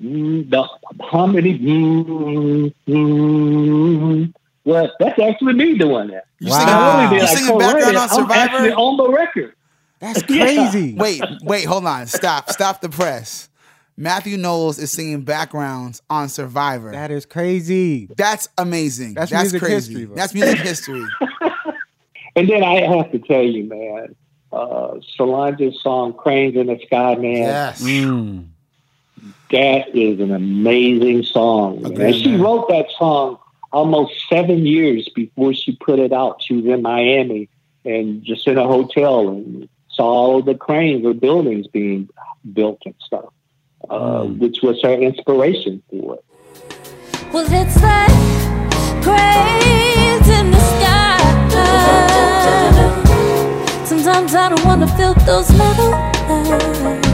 [0.00, 0.66] The
[1.00, 1.58] harmony.
[1.58, 4.32] Mm, mm,
[4.64, 6.24] well, that's actually me doing that.
[6.38, 8.74] You singing- Not only did you I singing background it, on I'm Survivor?
[8.74, 9.54] on the record.
[9.98, 10.44] That's Yeah.
[10.44, 10.94] crazy.
[10.94, 12.06] Wait, wait, hold on.
[12.06, 13.48] Stop, stop the press.
[13.98, 16.92] Mathew Knowles is singing backgrounds on Survivor.
[16.92, 18.08] That is crazy.
[18.16, 19.12] That's amazing.
[19.14, 19.74] That's That's, music crazy.
[19.92, 20.16] history, bro.
[20.16, 21.04] That's music history.
[22.36, 24.14] And then I have to tell you, man,
[24.52, 27.34] uh, Solange's song "Cranes in the Sky," man.
[27.38, 27.82] Yes.
[27.82, 28.46] Mm.
[29.50, 31.82] That is an amazing song.
[31.82, 32.00] man.
[32.00, 33.38] And she wrote that song
[33.72, 36.42] almost seven years before she put it out.
[36.42, 37.48] She was in Miami
[37.84, 42.08] and just in a hotel and saw all the cranes or buildings being
[42.52, 43.32] built and stuff,
[43.88, 46.24] uh, which was her inspiration for it.
[47.32, 48.10] Well, it's like
[49.02, 51.16] cranes in the sky.
[53.84, 57.09] Sometimes I don't wanna feel those metal eyes.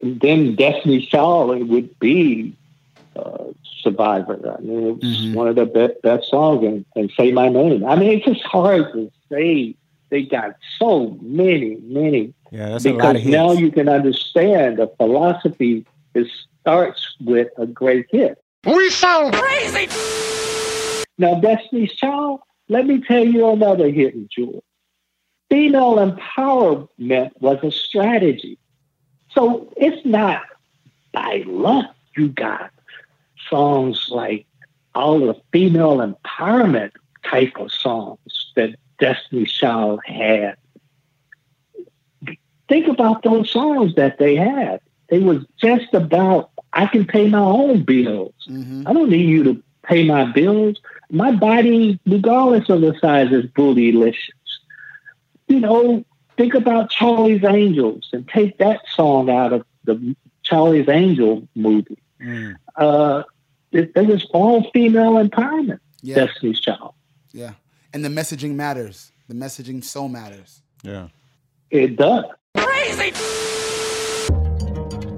[0.00, 2.56] Then Destiny Child would be
[3.16, 3.44] uh,
[3.80, 4.56] Survivor.
[4.56, 7.84] I mean, it was one of the best, best songs, and, and Say My Name.
[7.84, 9.74] I mean, it's just hard to say.
[10.10, 12.32] They got so many, many.
[12.50, 13.30] Yeah, that's a because lot of hits.
[13.30, 15.84] now you can understand the philosophy.
[16.14, 16.28] It
[16.60, 18.42] starts with a great hit.
[18.64, 19.88] We sound crazy.
[21.18, 24.64] Now, Destiny's Child, let me tell you another hidden jewel.
[25.50, 28.58] Female empowerment was a strategy.
[29.38, 30.42] So it's not
[31.12, 32.72] by luck you got
[33.48, 34.46] songs like
[34.96, 36.90] all the female empowerment
[37.24, 38.18] type of songs
[38.56, 40.56] that Destiny's Child had.
[42.68, 44.80] Think about those songs that they had.
[45.08, 48.34] They was just about I can pay my own bills.
[48.48, 48.88] Mm-hmm.
[48.88, 50.80] I don't need you to pay my bills.
[51.10, 54.32] My body, regardless of the size, is bootylicious.
[55.46, 56.04] You know,
[56.38, 61.98] think about Charlie's Angels and take that song out of the Charlie's Angel movie.
[62.76, 63.24] Uh,
[63.72, 65.80] it, it was all female empowerment.
[66.00, 66.14] Yeah.
[66.14, 66.94] Destiny's Child.
[67.32, 67.52] Yeah.
[67.92, 69.10] And the messaging matters.
[69.28, 70.62] The messaging so matters.
[70.82, 71.08] Yeah.
[71.70, 72.24] It does.
[72.56, 73.12] Crazy.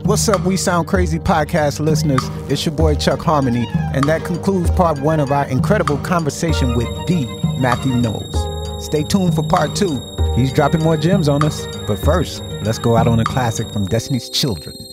[0.05, 2.23] What's up, We Sound Crazy podcast listeners?
[2.51, 6.89] It's your boy Chuck Harmony, and that concludes part one of our incredible conversation with
[7.07, 7.27] the
[7.61, 8.85] Mathew Knowles.
[8.85, 10.01] Stay tuned for part two.
[10.35, 11.67] He's dropping more gems on us.
[11.87, 14.90] But first, let's go out on a classic from Destiny's Children.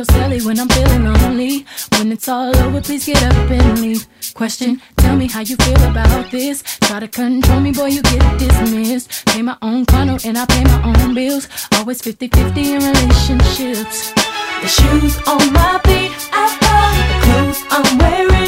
[0.00, 1.66] Your celly when I'm feeling lonely.
[1.96, 4.06] When it's all over, please get up and leave.
[4.32, 6.62] Question, tell me how you feel about this.
[6.80, 9.26] Try to control me, boy, you get dismissed.
[9.26, 11.48] Pay my own condo and I pay my own bills.
[11.74, 14.12] Always 50 50 in relationships.
[14.62, 18.40] The shoes on my feet, I love the clothes I'm wearing.